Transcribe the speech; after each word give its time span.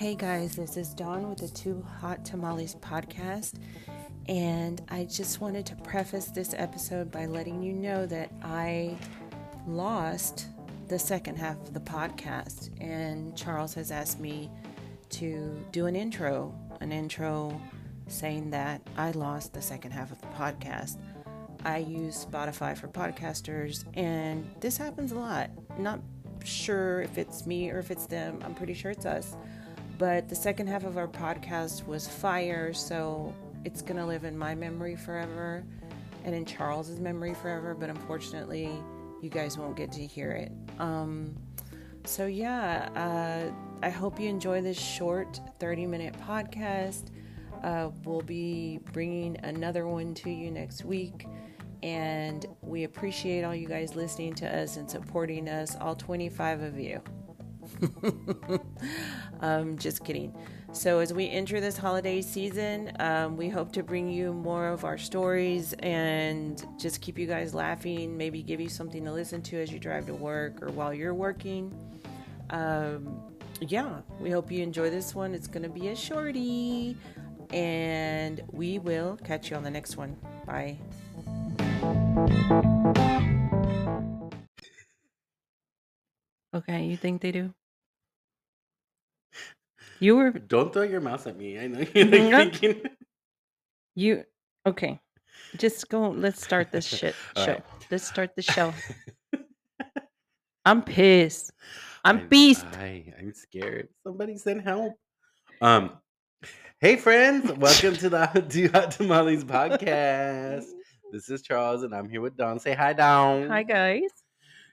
Hey 0.00 0.14
guys, 0.14 0.56
this 0.56 0.78
is 0.78 0.94
Dawn 0.94 1.28
with 1.28 1.40
the 1.40 1.48
Two 1.48 1.84
Hot 2.00 2.24
Tamales 2.24 2.74
podcast. 2.76 3.56
And 4.30 4.80
I 4.88 5.04
just 5.04 5.42
wanted 5.42 5.66
to 5.66 5.76
preface 5.76 6.28
this 6.28 6.54
episode 6.56 7.10
by 7.10 7.26
letting 7.26 7.62
you 7.62 7.74
know 7.74 8.06
that 8.06 8.32
I 8.42 8.96
lost 9.66 10.46
the 10.88 10.98
second 10.98 11.36
half 11.36 11.56
of 11.56 11.74
the 11.74 11.80
podcast. 11.80 12.70
And 12.80 13.36
Charles 13.36 13.74
has 13.74 13.90
asked 13.90 14.18
me 14.18 14.50
to 15.10 15.62
do 15.70 15.84
an 15.84 15.94
intro, 15.94 16.58
an 16.80 16.92
intro 16.92 17.60
saying 18.06 18.48
that 18.52 18.80
I 18.96 19.10
lost 19.10 19.52
the 19.52 19.60
second 19.60 19.90
half 19.90 20.10
of 20.10 20.20
the 20.22 20.28
podcast. 20.28 20.96
I 21.62 21.76
use 21.76 22.24
Spotify 22.24 22.74
for 22.74 22.88
podcasters, 22.88 23.84
and 23.92 24.50
this 24.60 24.78
happens 24.78 25.12
a 25.12 25.18
lot. 25.18 25.50
Not 25.78 26.00
sure 26.42 27.02
if 27.02 27.18
it's 27.18 27.46
me 27.46 27.70
or 27.70 27.78
if 27.78 27.90
it's 27.90 28.06
them. 28.06 28.40
I'm 28.42 28.54
pretty 28.54 28.72
sure 28.72 28.90
it's 28.90 29.04
us. 29.04 29.36
But 30.00 30.30
the 30.30 30.34
second 30.34 30.68
half 30.68 30.84
of 30.84 30.96
our 30.96 31.06
podcast 31.06 31.86
was 31.86 32.08
fire, 32.08 32.72
so 32.72 33.34
it's 33.66 33.82
going 33.82 33.98
to 33.98 34.06
live 34.06 34.24
in 34.24 34.36
my 34.36 34.54
memory 34.54 34.96
forever 34.96 35.62
and 36.24 36.34
in 36.34 36.46
Charles's 36.46 36.98
memory 36.98 37.34
forever. 37.34 37.74
But 37.74 37.90
unfortunately, 37.90 38.70
you 39.20 39.28
guys 39.28 39.58
won't 39.58 39.76
get 39.76 39.92
to 39.92 40.06
hear 40.06 40.30
it. 40.30 40.52
Um, 40.78 41.36
so, 42.04 42.24
yeah, 42.24 42.88
uh, 42.96 43.52
I 43.84 43.90
hope 43.90 44.18
you 44.18 44.30
enjoy 44.30 44.62
this 44.62 44.80
short 44.80 45.38
30 45.58 45.84
minute 45.84 46.14
podcast. 46.26 47.10
Uh, 47.62 47.90
we'll 48.06 48.22
be 48.22 48.80
bringing 48.94 49.36
another 49.42 49.86
one 49.86 50.14
to 50.14 50.30
you 50.30 50.50
next 50.50 50.82
week. 50.82 51.26
And 51.82 52.46
we 52.62 52.84
appreciate 52.84 53.44
all 53.44 53.54
you 53.54 53.68
guys 53.68 53.94
listening 53.94 54.32
to 54.36 54.62
us 54.62 54.78
and 54.78 54.90
supporting 54.90 55.46
us, 55.46 55.76
all 55.78 55.94
25 55.94 56.62
of 56.62 56.78
you. 56.78 57.02
um, 59.40 59.76
just 59.78 60.04
kidding. 60.04 60.34
So, 60.72 61.00
as 61.00 61.12
we 61.12 61.28
enter 61.28 61.60
this 61.60 61.76
holiday 61.76 62.22
season, 62.22 62.92
um, 63.00 63.36
we 63.36 63.48
hope 63.48 63.72
to 63.72 63.82
bring 63.82 64.08
you 64.08 64.32
more 64.32 64.68
of 64.68 64.84
our 64.84 64.96
stories 64.96 65.72
and 65.80 66.64
just 66.78 67.00
keep 67.00 67.18
you 67.18 67.26
guys 67.26 67.54
laughing, 67.54 68.16
maybe 68.16 68.42
give 68.42 68.60
you 68.60 68.68
something 68.68 69.04
to 69.04 69.12
listen 69.12 69.42
to 69.42 69.60
as 69.60 69.72
you 69.72 69.80
drive 69.80 70.06
to 70.06 70.14
work 70.14 70.62
or 70.62 70.70
while 70.70 70.94
you're 70.94 71.14
working. 71.14 71.74
Um, 72.50 73.20
yeah, 73.60 74.00
we 74.20 74.30
hope 74.30 74.50
you 74.52 74.62
enjoy 74.62 74.90
this 74.90 75.14
one. 75.14 75.34
It's 75.34 75.48
going 75.48 75.64
to 75.64 75.68
be 75.68 75.88
a 75.88 75.96
shorty, 75.96 76.96
and 77.52 78.40
we 78.52 78.78
will 78.78 79.18
catch 79.24 79.50
you 79.50 79.56
on 79.56 79.64
the 79.64 79.70
next 79.70 79.96
one. 79.96 80.16
Bye. 80.46 80.78
Okay, 86.52 86.84
you 86.84 86.96
think 86.96 87.22
they 87.22 87.32
do? 87.32 87.54
You 90.00 90.16
were 90.16 90.30
Don't 90.30 90.72
throw 90.72 90.82
your 90.82 91.00
mouse 91.00 91.26
at 91.26 91.36
me. 91.36 91.58
I 91.58 91.66
know 91.66 91.80
you're 91.94 92.04
like 92.06 92.30
Nope. 92.30 92.54
thinking. 92.54 92.82
you 93.94 94.24
okay. 94.66 94.98
Just 95.56 95.88
go 95.88 96.10
let's 96.10 96.42
start 96.42 96.72
this 96.72 96.86
shit 96.86 97.14
All 97.36 97.44
show. 97.44 97.52
right. 97.52 97.64
Let's 97.90 98.06
start 98.06 98.30
the 98.34 98.42
show. 98.42 98.72
I'm 100.64 100.82
pissed. 100.82 101.52
I'm 102.04 102.28
beast. 102.28 102.64
I, 102.78 103.12
I'm 103.18 103.32
scared. 103.34 103.88
Somebody 104.04 104.36
send 104.38 104.62
help. 104.62 104.94
Um, 105.60 105.90
hey 106.80 106.96
friends, 106.96 107.52
welcome 107.52 107.94
to 107.96 108.08
the 108.08 108.46
Two 108.48 108.68
Hot 108.68 108.90
Tamales 108.92 109.44
podcast. 109.44 110.64
This 111.12 111.28
is 111.28 111.42
Charles, 111.42 111.82
and 111.82 111.94
I'm 111.94 112.08
here 112.08 112.20
with 112.22 112.36
Dawn. 112.36 112.58
Say 112.58 112.72
hi, 112.72 112.92
Dawn. 112.94 113.48
Hi 113.48 113.62
guys. 113.64 114.10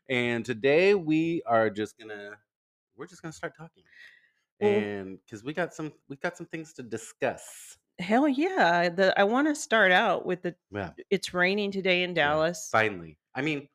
And 0.09 0.45
today 0.45 0.93
we 0.93 1.41
are 1.45 1.69
just 1.69 1.97
gonna, 1.97 2.31
we're 2.95 3.07
just 3.07 3.21
gonna 3.21 3.33
start 3.33 3.53
talking, 3.57 3.83
and 4.59 5.19
because 5.25 5.43
we 5.43 5.53
got 5.53 5.73
some, 5.73 5.91
we 6.09 6.15
got 6.17 6.37
some 6.37 6.47
things 6.47 6.73
to 6.73 6.83
discuss. 6.83 7.77
Hell 7.99 8.27
yeah. 8.27 8.89
The 8.89 9.19
I 9.19 9.23
want 9.23 9.47
to 9.47 9.55
start 9.55 9.91
out 9.91 10.25
with 10.25 10.41
the 10.43 10.55
Yeah, 10.71 10.91
it's 11.09 11.33
raining 11.33 11.71
today 11.71 12.03
in 12.03 12.11
yeah, 12.11 12.15
Dallas. 12.27 12.69
finally. 12.71 13.17
I 13.33 13.41
mean, 13.41 13.67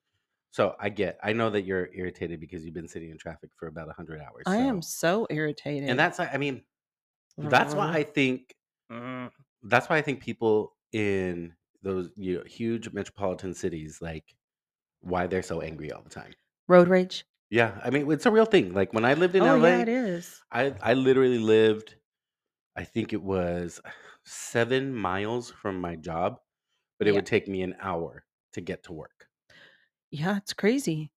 so 0.52 0.76
I 0.78 0.90
get, 0.90 1.18
I 1.22 1.32
know 1.32 1.50
that 1.50 1.62
you're 1.62 1.88
irritated 1.94 2.38
because 2.40 2.64
you've 2.64 2.74
been 2.74 2.88
sitting 2.88 3.10
in 3.10 3.18
traffic 3.18 3.50
for 3.56 3.66
about 3.68 3.90
hundred 3.96 4.20
hours. 4.20 4.44
I 4.46 4.58
am 4.58 4.80
so- 4.82 5.24
so 5.24 5.26
irritated. 5.30 5.88
and 5.88 5.98
that's, 5.98 6.20
I 6.20 6.36
mean, 6.36 6.62
that's 7.38 7.74
why 7.74 7.92
I 7.92 8.02
think 8.02 8.54
Mm. 8.90 9.30
that's 9.62 9.88
why 9.88 9.96
I 9.96 10.02
think 10.02 10.20
people 10.20 10.76
in 10.92 11.54
those 11.82 12.10
you 12.16 12.36
know 12.36 12.44
huge 12.44 12.92
metropolitan 12.92 13.54
cities 13.54 14.02
like 14.02 14.34
why 15.00 15.26
they're 15.26 15.42
so 15.42 15.62
angry 15.62 15.90
all 15.90 16.02
the 16.02 16.10
time. 16.10 16.32
road 16.68 16.88
rage. 16.88 17.24
Yeah, 17.52 17.80
I 17.84 17.90
mean 17.90 18.10
it's 18.10 18.26
a 18.26 18.30
real 18.32 18.46
thing. 18.46 18.72
Like 18.74 18.92
when 18.94 19.04
I 19.04 19.14
lived 19.14 19.36
in 19.36 19.44
Oh 19.44 19.56
LA, 19.60 19.74
yeah, 19.74 19.82
it 19.82 19.88
is. 19.88 20.42
I 20.52 20.74
I 20.82 20.94
literally 20.94 21.38
lived 21.38 21.96
I 22.76 22.84
think 22.84 23.12
it 23.14 23.22
was 23.22 23.80
7 24.24 24.94
miles 24.94 25.50
from 25.50 25.80
my 25.80 25.96
job, 25.96 26.40
but 26.98 27.08
it 27.08 27.12
Yeah. 27.12 27.16
would 27.16 27.26
take 27.26 27.48
me 27.48 27.62
an 27.62 27.76
hour 27.80 28.26
to 28.54 28.62
get 28.62 28.84
to 28.84 28.94
work. 28.94 29.28
Yeah, 30.10 30.36
it's 30.36 30.52
crazy. 30.52 31.10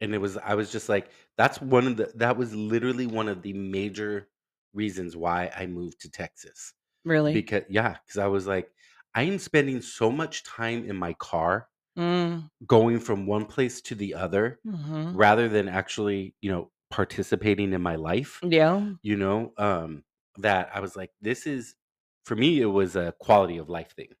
And 0.00 0.14
it 0.14 0.18
was 0.18 0.36
I 0.36 0.54
was 0.54 0.70
just 0.72 0.88
like 0.88 1.10
that's 1.36 1.60
one 1.60 1.86
of 1.86 1.96
the 1.96 2.12
that 2.16 2.36
was 2.36 2.54
literally 2.54 3.06
one 3.06 3.28
of 3.28 3.42
the 3.42 3.52
major 3.52 4.28
reasons 4.72 5.16
why 5.16 5.50
I 5.54 5.66
moved 5.66 6.00
to 6.00 6.10
Texas. 6.10 6.74
Really. 7.04 7.44
Because 7.44 7.64
yeah, 7.70 7.98
cuz 8.08 8.18
I 8.18 8.28
was 8.28 8.46
like 8.46 8.72
I 9.14 9.24
am 9.24 9.38
spending 9.38 9.82
so 9.82 10.10
much 10.12 10.44
time 10.44 10.84
in 10.88 10.96
my 10.96 11.14
car 11.14 11.68
Mm. 11.96 12.48
going 12.66 13.00
from 13.00 13.26
one 13.26 13.46
place 13.46 13.80
to 13.82 13.94
the 13.94 14.14
other 14.14 14.60
hmm 14.64 15.14
rather 15.14 15.48
than 15.48 15.68
actually, 15.68 16.34
you 16.40 16.50
know, 16.50 16.70
participating 16.90 17.72
in 17.72 17.82
my 17.82 17.96
life, 17.96 18.42
Yeah. 18.42 18.94
you 19.02 19.16
know, 19.16 19.52
um 19.58 20.04
that 20.38 20.70
I 20.74 20.80
was 20.80 20.96
like 20.96 21.12
this 21.22 21.46
is 21.46 21.76
for 22.24 22.36
me 22.36 22.60
it 22.60 22.66
was 22.66 22.96
a 22.96 23.14
quality 23.20 23.58
of 23.58 23.68
life 23.70 23.94
thing. 23.96 24.14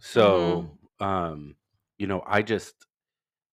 So, 0.00 0.78
um 1.00 1.56
you 1.98 2.06
know, 2.08 2.22
I 2.26 2.42
just 2.42 2.86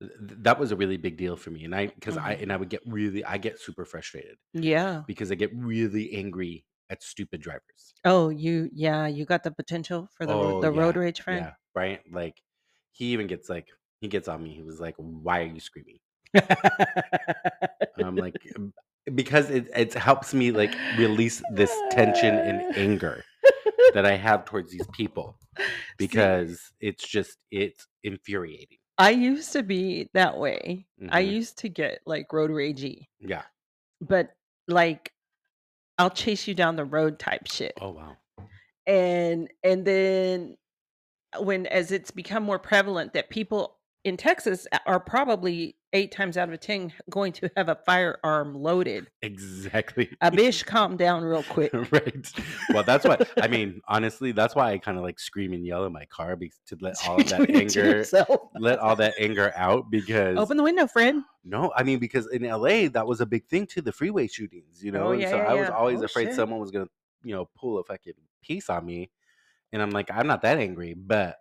th- 0.02 0.12
th- 0.20 0.40
that 0.44 0.60
was 0.60 0.72
a 0.72 0.76
really 0.78 0.98
big 0.98 1.18
deal 1.18 1.38
for 1.38 1.52
me 1.52 1.66
and 1.66 1.76
I 1.76 1.88
because 1.88 2.18
I 2.18 2.34
Mhm. 2.34 2.36
and 2.36 2.54
I 2.54 2.58
would 2.58 2.70
get 2.70 2.84
really 2.88 3.26
I 3.26 3.38
get 3.40 3.60
super 3.60 3.86
frustrated 3.86 4.38
Yeah. 4.54 5.06
because 5.08 5.32
I 5.32 5.36
get 5.36 5.56
really 5.56 6.14
angry 6.14 6.66
at 6.90 7.04
stupid 7.04 7.42
drivers. 7.42 7.96
Oh, 8.06 8.30
you 8.30 8.70
yeah, 8.74 9.08
you 9.08 9.26
got 9.26 9.42
the 9.44 9.50
potential 9.50 10.08
for 10.16 10.28
the 10.28 10.38
Oh 10.38 10.60
the 10.60 10.72
road 10.72 10.98
rage 10.98 11.20
friend. 11.22 11.50
Yeah, 11.50 11.56
right? 11.76 12.02
Like 12.12 12.42
he 12.92 13.06
even 13.14 13.28
gets 13.28 13.50
like 13.50 13.68
he 14.02 14.08
gets 14.08 14.28
on 14.28 14.44
me. 14.44 14.54
He 14.54 14.64
was 14.64 14.80
like, 14.80 14.96
"Why 14.98 15.42
are 15.42 15.46
you 15.48 15.60
screaming?" 15.60 16.00
I'm 17.98 18.18
like, 18.18 18.36
"Um, 18.56 18.74
because 19.16 19.50
it 19.50 19.68
it 19.76 19.94
helps 19.94 20.34
me 20.34 20.52
like 20.52 20.74
release 20.92 21.42
this 21.54 21.84
tension 21.90 22.40
and 22.40 22.64
anger 22.76 23.24
that 23.94 24.06
I 24.06 24.16
have 24.16 24.46
towards 24.46 24.72
these 24.72 24.88
people 24.94 25.38
See, 25.58 25.98
because 25.98 26.72
it's 26.80 27.08
just 27.08 27.38
it's 27.52 27.88
infuriating. 28.04 28.78
I 28.98 29.12
used 29.12 29.54
to 29.54 29.64
be 29.64 30.10
that 30.14 30.38
way. 30.38 30.86
I 31.10 31.22
hmm 31.22 31.32
used 31.32 31.58
to 31.60 31.70
get 31.70 32.02
like 32.06 32.32
road 32.32 32.52
ragey, 32.52 33.08
Yeah. 33.20 33.44
but 34.02 34.36
like 34.68 35.12
I'll 35.98 36.10
chase 36.10 36.48
you 36.48 36.56
down 36.56 36.76
the 36.76 36.86
road 36.86 37.20
type 37.20 37.48
shit. 37.48 37.78
Oh 37.82 37.92
wow. 37.92 38.18
And 38.88 39.50
and 39.64 39.86
then 39.86 40.58
when 41.40 41.66
as 41.68 41.92
it's 41.92 42.12
become 42.12 42.44
more 42.44 42.60
prevalent 42.60 43.14
that 43.14 43.30
people 43.30 43.78
in 44.04 44.18
Texas 44.18 44.68
are 44.88 45.00
probably 45.00 45.76
eight 45.94 46.12
times 46.12 46.38
out 46.38 46.50
of 46.52 46.60
ten 46.60 46.92
going 47.10 47.32
to 47.34 47.52
have 47.56 47.70
a 47.70 47.76
firearm 47.86 48.56
loaded. 48.56 49.08
Exactly. 49.22 50.10
Uh, 50.22 50.30
a 50.30 50.32
bish, 50.36 50.64
calm 50.64 50.98
down 50.98 51.24
real 51.24 51.44
quick. 51.44 51.72
right. 51.92 52.32
Well, 52.74 52.84
that's 52.84 53.06
why 53.06 53.18
I 53.42 53.48
mean, 53.48 53.82
honestly, 53.88 54.32
that's 54.32 54.56
why 54.56 54.72
I 54.72 54.78
kind 54.78 54.98
of 54.98 55.04
like 55.04 55.20
scream 55.20 55.54
and 55.54 55.66
yell 55.66 55.86
in 55.86 55.94
my 55.94 56.06
car 56.06 56.36
be- 56.36 56.52
to 56.68 56.78
let 56.80 56.96
all 57.08 57.20
of 57.22 57.30
that 57.30 57.50
anger 57.52 58.04
let 58.60 58.80
all 58.80 58.96
that 58.96 59.14
anger 59.20 59.52
out 59.56 59.92
because 59.92 60.38
Open 60.38 60.58
the 60.58 60.64
window, 60.64 60.88
friend. 60.88 61.24
no, 61.44 61.72
I 61.76 61.84
mean 61.84 62.00
because 62.00 62.28
in 62.28 62.44
LA 62.44 62.88
that 62.90 63.06
was 63.06 63.22
a 63.22 63.26
big 63.26 63.46
thing 63.48 63.68
too, 63.68 63.82
the 63.82 63.92
freeway 63.92 64.28
shootings, 64.28 64.84
you 64.84 64.92
oh, 64.94 64.98
know, 64.98 65.08
Oh 65.08 65.12
and 65.12 65.24
so 65.24 65.36
yeah, 65.36 65.44
I 65.44 65.54
was 65.54 65.68
yeah. 65.68 65.74
Oh, 65.74 65.78
always 65.78 66.02
Oh 66.02 66.06
afraid 66.06 66.28
shit. 66.28 66.36
someone 66.36 66.60
was 66.60 66.72
gonna, 66.72 66.88
you 67.24 67.36
know, 67.36 67.48
pull 67.56 67.78
a 67.80 67.84
fucking 67.84 68.14
piece 68.42 68.70
on 68.70 68.86
me, 68.86 69.12
and 69.72 69.82
I'm 69.82 69.92
like, 69.92 70.12
I'm 70.12 70.28
not 70.28 70.42
that 70.44 70.58
angry, 70.58 70.94
but 70.94 71.38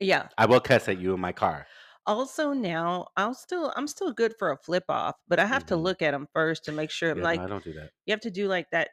Yeah. 0.00 0.28
I 0.38 0.46
will 0.46 0.60
cuss 0.60 0.88
at 0.88 0.96
you 0.98 1.12
in 1.12 1.20
my 1.20 1.32
car. 1.32 1.68
Also 2.06 2.52
now, 2.52 3.08
I'll 3.16 3.34
still 3.34 3.72
I'm 3.76 3.88
still 3.88 4.12
good 4.12 4.34
for 4.38 4.52
a 4.52 4.56
flip 4.56 4.84
off, 4.88 5.16
but 5.26 5.40
I 5.40 5.46
have 5.46 5.66
to 5.66 5.76
hmm 5.76 5.76
look 5.76 6.02
at 6.02 6.12
them 6.12 6.28
first 6.32 6.64
to 6.64 6.72
make 6.72 6.90
sure. 6.90 7.14
Yeah, 7.14 7.24
Like 7.24 7.40
no, 7.40 7.44
I 7.44 7.48
don't 7.48 7.64
do 7.64 7.72
that. 7.74 7.90
you 8.06 8.12
have 8.12 8.20
to 8.22 8.30
do 8.30 8.48
like 8.48 8.70
that 8.72 8.90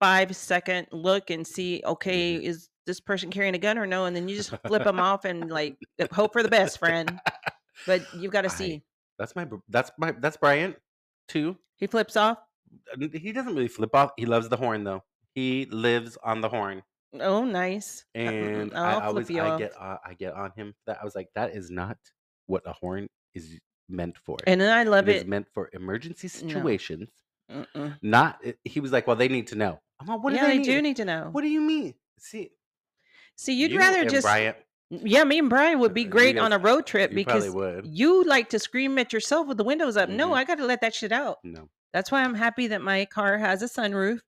five 0.00 0.36
second 0.36 0.88
look 0.92 1.30
and 1.30 1.46
see. 1.46 1.82
Okay, 1.84 2.36
hmm 2.36 2.42
is 2.44 2.70
this 2.86 3.00
person 3.00 3.30
carrying 3.30 3.54
a 3.56 3.58
gun 3.58 3.78
or 3.78 3.86
no? 3.86 4.06
And 4.06 4.16
then 4.16 4.28
you 4.28 4.36
just 4.36 4.54
flip 4.66 4.84
them 4.84 5.00
off 5.00 5.24
and 5.26 5.50
like 5.50 5.78
hope 6.12 6.32
for 6.34 6.42
the 6.42 6.48
best, 6.50 6.78
friend. 6.78 7.20
But 7.86 8.08
you've 8.14 8.32
got 8.32 8.42
to 8.42 8.50
see. 8.50 8.84
that's 9.18 9.34
my 9.34 9.48
that's 9.68 9.90
my 9.98 10.12
that's 10.12 10.36
Bryant 10.36 10.76
too. 11.28 11.58
He 11.76 11.86
flips 11.86 12.14
off. 12.16 12.38
He 13.12 13.32
doesn't 13.32 13.54
really 13.54 13.68
flip 13.68 13.94
off. 13.94 14.12
He 14.16 14.26
loves 14.26 14.48
the 14.48 14.56
horn 14.56 14.84
though. 14.84 15.04
He 15.34 15.66
lives 15.66 16.16
on 16.22 16.40
the 16.40 16.48
horn. 16.48 16.82
Oh, 17.20 17.44
nice. 17.44 18.04
Uh, 18.14 18.18
mm, 18.20 18.62
and 18.62 18.74
I 18.74 18.92
I'll 18.92 19.00
always 19.08 19.30
I 19.30 19.38
off. 19.40 19.58
get 19.58 19.72
uh, 19.78 19.96
I 20.04 20.14
get 20.14 20.34
on 20.34 20.52
him 20.56 20.72
for 20.72 20.82
that 20.92 20.98
I 21.00 21.04
was 21.04 21.14
like 21.14 21.28
that 21.34 21.54
is 21.54 21.70
not 21.70 21.96
what 22.46 22.62
a 22.66 22.72
horn 22.72 23.08
is 23.34 23.58
meant 23.88 24.16
for. 24.18 24.36
And 24.46 24.60
then 24.60 24.76
I 24.76 24.84
love 24.84 25.08
It 25.08 25.16
is 25.16 25.22
it. 25.22 25.28
meant 25.28 25.46
for 25.54 25.70
emergency 25.72 26.28
situations 26.28 27.10
Mm-mm. 27.50 27.96
Not 28.02 28.38
eh, 28.44 28.52
he 28.64 28.80
was 28.80 28.92
like, 28.92 29.06
well, 29.06 29.16
they 29.16 29.28
need 29.28 29.46
to 29.48 29.54
know. 29.56 29.80
I'm 30.00 30.06
like, 30.06 30.22
what 30.22 30.30
do 30.30 30.36
yeah, 30.36 30.42
they 30.46 30.52
they 30.52 30.58
need? 30.58 30.64
do 30.66 30.82
need 30.82 30.96
to 30.96 31.04
know. 31.06 31.28
What 31.32 31.40
do 31.42 31.48
you 31.48 31.62
mean? 31.62 31.94
See, 32.18 32.50
See, 33.36 33.54
you'd 33.54 33.70
you 33.72 33.78
rather 33.78 34.04
just 34.04 34.24
Bryant, 34.24 34.56
yeah, 34.90 35.24
me 35.24 35.38
and 35.38 35.48
Brian 35.48 35.78
would 35.80 35.94
be 35.94 36.04
great 36.04 36.38
on 36.38 36.52
a 36.52 36.58
road 36.58 36.86
trip 36.86 37.12
because 37.14 37.54
you 37.84 38.24
like 38.24 38.50
to 38.50 38.58
scream 38.58 38.98
at 38.98 39.12
yourself 39.12 39.46
with 39.46 39.56
the 39.56 39.64
windows 39.64 39.96
up. 39.96 40.08
No, 40.10 40.30
Mhm. 40.30 40.34
I 40.34 40.44
got 40.44 40.58
to 40.58 40.66
let 40.66 40.80
that 40.82 40.94
shit 40.94 41.12
out. 41.12 41.38
No. 41.44 41.68
That's 41.94 42.10
why 42.10 42.22
I'm 42.22 42.34
happy 42.34 42.66
that 42.66 42.82
my 42.82 43.06
car 43.06 43.38
has 43.38 43.62
a 43.62 43.66
sunroof, 43.66 44.20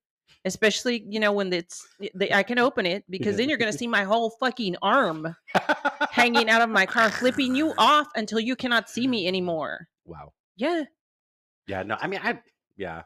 especially 0.44 1.04
you 1.08 1.20
know 1.20 1.32
when 1.32 1.52
it's 1.52 1.86
the, 2.14 2.34
I 2.34 2.42
can 2.42 2.58
open 2.58 2.86
it 2.86 3.04
because 3.10 3.36
then 3.36 3.48
you're 3.48 3.58
gonna 3.58 3.72
see 3.72 3.86
my 3.86 4.04
whole 4.04 4.30
fucking 4.40 4.76
arm 4.82 5.36
hanging 6.10 6.48
out 6.48 6.62
of 6.62 6.70
my 6.70 6.86
car, 6.86 7.10
flipping 7.10 7.54
you 7.54 7.74
off 7.78 8.08
until 8.14 8.40
you 8.40 8.56
cannot 8.56 8.88
see 8.88 9.06
me 9.06 9.26
anymore. 9.26 9.88
Wow. 10.04 10.32
Yeah. 10.56 10.84
Yeah. 11.66 11.82
No. 11.82 11.96
I 12.00 12.06
mean, 12.06 12.20
I. 12.22 12.40
Yeah. 12.76 13.02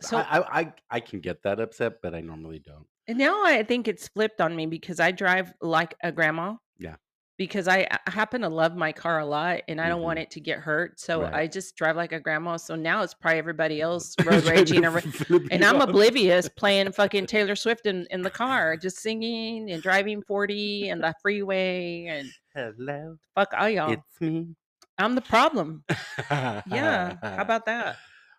So 0.00 0.16
I, 0.16 0.38
I 0.38 0.60
I 0.60 0.72
I 0.90 1.00
can 1.00 1.20
get 1.20 1.42
that 1.42 1.60
upset, 1.60 1.94
but 2.02 2.14
I 2.14 2.20
normally 2.20 2.60
don't. 2.60 2.86
And 3.06 3.18
now 3.18 3.42
I 3.44 3.62
think 3.62 3.88
it's 3.88 4.08
flipped 4.08 4.40
on 4.40 4.54
me 4.54 4.66
because 4.66 5.00
I 5.00 5.12
drive 5.12 5.52
like 5.60 5.94
a 6.02 6.12
grandma. 6.12 6.56
Yeah. 6.78 6.96
Because 7.38 7.68
I 7.68 7.86
I 8.06 8.10
happen 8.10 8.42
to 8.42 8.48
love 8.50 8.76
my 8.76 8.92
car 8.92 9.20
a 9.20 9.24
lot 9.26 9.62
and 9.68 9.80
I 9.80 9.88
don't 9.88 10.02
want 10.02 10.18
Mhm. 10.18 10.22
it 10.22 10.30
to 10.32 10.40
get 10.40 10.58
hurt. 10.58 11.00
So 11.00 11.22
Right. 11.22 11.32
I 11.32 11.46
just 11.46 11.76
drive 11.76 11.96
like 11.96 12.12
a 12.12 12.20
grandma. 12.20 12.56
So 12.58 12.74
now 12.76 13.02
it's 13.02 13.14
probably 13.14 13.38
everybody 13.38 13.80
else 13.80 14.18
road 14.18 14.44
raging. 14.44 14.84
And 15.50 15.64
I'm 15.64 15.80
oblivious. 15.80 15.80
oblivious 15.80 16.48
playing 16.48 16.92
fucking 16.92 17.26
Taylor 17.26 17.56
Swift 17.56 17.86
in, 17.86 18.06
in 18.10 18.22
the 18.22 18.30
car, 18.30 18.76
just 18.76 18.98
singing 18.98 19.70
and 19.70 19.82
driving 19.82 20.22
40 20.22 20.88
and 20.90 21.02
the 21.02 21.14
freeway 21.22 22.06
and 22.06 22.34
Hello, 22.54 23.18
fuck 23.34 23.54
all 23.56 23.68
y'all. 23.70 23.92
it's 23.92 24.20
me. 24.20 24.54
I'm 24.98 25.14
the 25.14 25.20
problem. 25.22 25.84
Yeah. 26.66 27.16
How 27.36 27.42
about 27.42 27.66
that? 27.66 27.96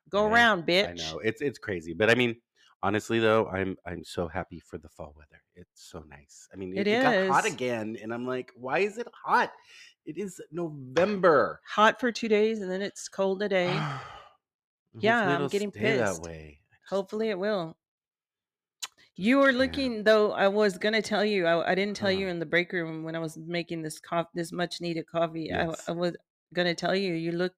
Go 0.10 0.25
Yeah, 0.25 0.25
around, 0.25 0.66
bitch. 0.68 0.90
I 0.90 0.94
know 0.94 1.19
it's 1.19 1.42
it's 1.42 1.60
crazy, 1.60 1.94
but 1.94 2.10
I 2.10 2.16
mean, 2.16 2.36
honestly 2.84 3.20
though, 3.20 3.48
I'm 3.48 3.78
I'm 3.86 4.04
so 4.04 4.28
happy 4.28 4.60
for 4.60 4.78
the 4.78 4.90
fall 4.90 5.14
weather. 5.18 5.42
It's 5.56 5.90
so 5.92 6.04
nice. 6.10 6.48
I 6.54 6.58
mean, 6.58 6.74
It 6.78 6.88
it, 6.88 7.00
it 7.00 7.02
got 7.02 7.28
hot 7.36 7.46
again, 7.46 7.98
and 8.02 8.14
I'm 8.14 8.26
like, 8.26 8.52
why 8.56 8.80
is 8.80 8.98
it 8.98 9.08
hot? 9.14 9.52
It 10.06 10.18
is 10.18 10.42
November. 10.52 11.60
Hot 11.68 12.00
for 12.00 12.12
two 12.12 12.28
days 12.30 12.62
and 12.62 12.72
then 12.72 12.81
it's 12.81 13.08
cold 13.08 13.40
today. 13.40 13.80
Yeah, 15.00 15.38
I'm 15.38 15.48
getting 15.50 15.72
stay 15.72 15.98
that 15.98 16.18
way. 16.22 16.60
Just- 16.72 16.90
Hopefully 16.90 17.30
it 17.30 17.38
will. 17.38 17.78
You 19.16 19.38
were 19.38 19.52
Yeah. 19.52 19.58
looking 19.60 20.04
though. 20.04 20.31
I 20.31 20.48
was 20.48 20.80
gonna 20.80 21.02
tell 21.02 21.24
you. 21.24 21.46
I, 21.46 21.72
I 21.72 21.76
didn't 21.76 21.96
tell 21.96 22.12
you 22.12 22.26
Uh-huh. 22.26 22.31
in 22.31 22.40
the 22.40 22.46
break 22.48 22.72
room 22.74 23.04
when 23.04 23.16
I 23.16 23.20
was 23.20 23.38
making 23.38 23.84
this 23.84 24.00
coffee, 24.00 24.30
this 24.34 24.52
much 24.52 24.81
needed 24.81 25.06
coffee. 25.06 25.52
I, 25.52 25.68
Yes. 25.68 25.88
I 25.88 25.92
was 25.92 26.16
gonna 26.54 26.74
tell 26.74 26.96
you. 26.96 27.14
You 27.14 27.34
look, 27.34 27.54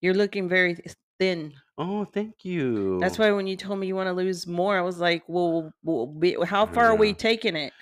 you're 0.00 0.14
looking 0.14 0.48
very 0.48 0.78
thin. 1.18 1.52
Oh, 1.78 2.04
thank 2.04 2.44
you. 2.44 3.00
That's 3.00 3.18
why 3.18 3.30
when 3.32 3.46
you 3.46 3.56
told 3.56 3.78
me 3.78 3.86
you 3.86 3.96
want 3.96 4.06
to 4.08 4.12
lose 4.12 4.46
more, 4.46 4.78
I 4.78 4.82
was 4.82 4.98
like, 4.98 5.24
well, 5.28 5.72
well 5.82 6.06
be, 6.06 6.36
how 6.44 6.66
far 6.66 6.86
are 6.90 6.96
we 6.96 7.12
taking 7.14 7.56
it? 7.56 7.72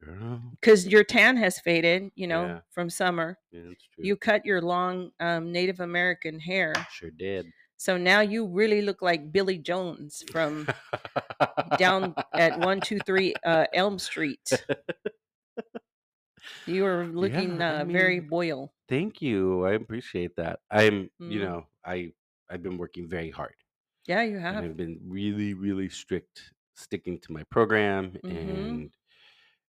Girl. 0.00 0.56
Because 0.60 0.86
your 0.86 1.04
tan 1.04 1.36
has 1.36 1.58
faded, 1.60 2.10
you 2.14 2.26
know, 2.26 2.46
Yeah. 2.46 2.60
from 2.70 2.90
summer. 2.90 3.38
Yeah, 3.52 3.62
that's 3.68 3.86
true. 3.88 4.04
You 4.04 4.16
cut 4.16 4.44
your 4.46 4.62
long 4.62 5.12
um, 5.20 5.52
Native 5.52 5.80
American 5.80 6.40
hair, 6.40 6.88
sure 6.90 7.10
did. 7.10 7.52
so 7.76 7.96
now 7.98 8.20
you 8.20 8.46
really 8.46 8.82
look 8.82 9.02
like 9.02 9.32
Billy 9.32 9.58
Jones 9.58 10.24
from 10.32 10.70
down 11.74 12.16
at 12.36 12.56
one 12.56 12.80
two 12.80 13.00
three 13.00 13.34
uh, 13.44 13.66
Elm 13.72 13.98
Street. 13.98 14.66
You 16.66 16.84
are 16.84 17.06
looking 17.06 17.62
Yeah, 17.62 17.64
I 17.78 17.78
uh, 17.80 17.86
very 17.86 18.20
mean, 18.20 18.28
boil. 18.28 18.74
Thank 18.88 19.22
you. 19.22 19.64
I 19.66 19.72
appreciate 19.72 20.36
that. 20.36 20.60
I'm, 20.70 21.10
you 21.26 21.40
Mm. 21.40 21.40
know, 21.40 21.68
I 21.84 22.14
I've 22.50 22.62
been 22.62 22.78
working 22.78 23.08
very 23.08 23.30
hard. 23.30 23.56
Yeah, 24.06 24.22
you 24.22 24.38
and 24.50 24.60
have. 24.60 24.64
I've 24.64 24.76
been 24.76 25.00
really, 25.04 25.54
really 25.54 25.88
strict 25.88 26.52
sticking 26.74 27.18
to 27.20 27.32
my 27.32 27.42
program, 27.44 28.16
hmm 28.22 28.86
and 28.86 28.92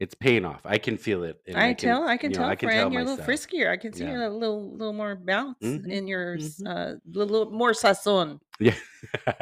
it's 0.00 0.14
paying 0.14 0.44
off. 0.46 0.66
I 0.66 0.78
can 0.78 0.98
feel 0.98 1.24
it, 1.24 1.42
and 1.46 1.66
I 1.66 1.72
I 1.72 1.74
can, 1.74 1.98
tell, 1.98 2.06
I 2.08 2.16
can 2.16 2.30
you 2.30 2.36
know, 2.36 2.44
tell, 2.44 2.48
I 2.48 2.56
can 2.56 2.70
friend, 2.70 2.70
tell 2.70 2.92
you're 2.92 3.02
a 3.02 3.04
little 3.04 3.18
friskier. 3.18 3.70
I 3.70 3.76
can 3.76 3.92
see 3.92 4.10
Yeah. 4.10 4.12
a 4.12 4.28
little, 4.28 4.72
little 4.76 4.92
more 4.92 5.14
bounce 5.16 5.76
hmm 5.76 5.84
in 5.84 6.06
your, 6.08 6.34
s- 6.34 6.60
hmm 6.60 6.66
uh, 6.66 6.96
little 7.06 7.50
more 7.50 7.72
sazon, 7.72 8.40
Yeah. 8.60 8.76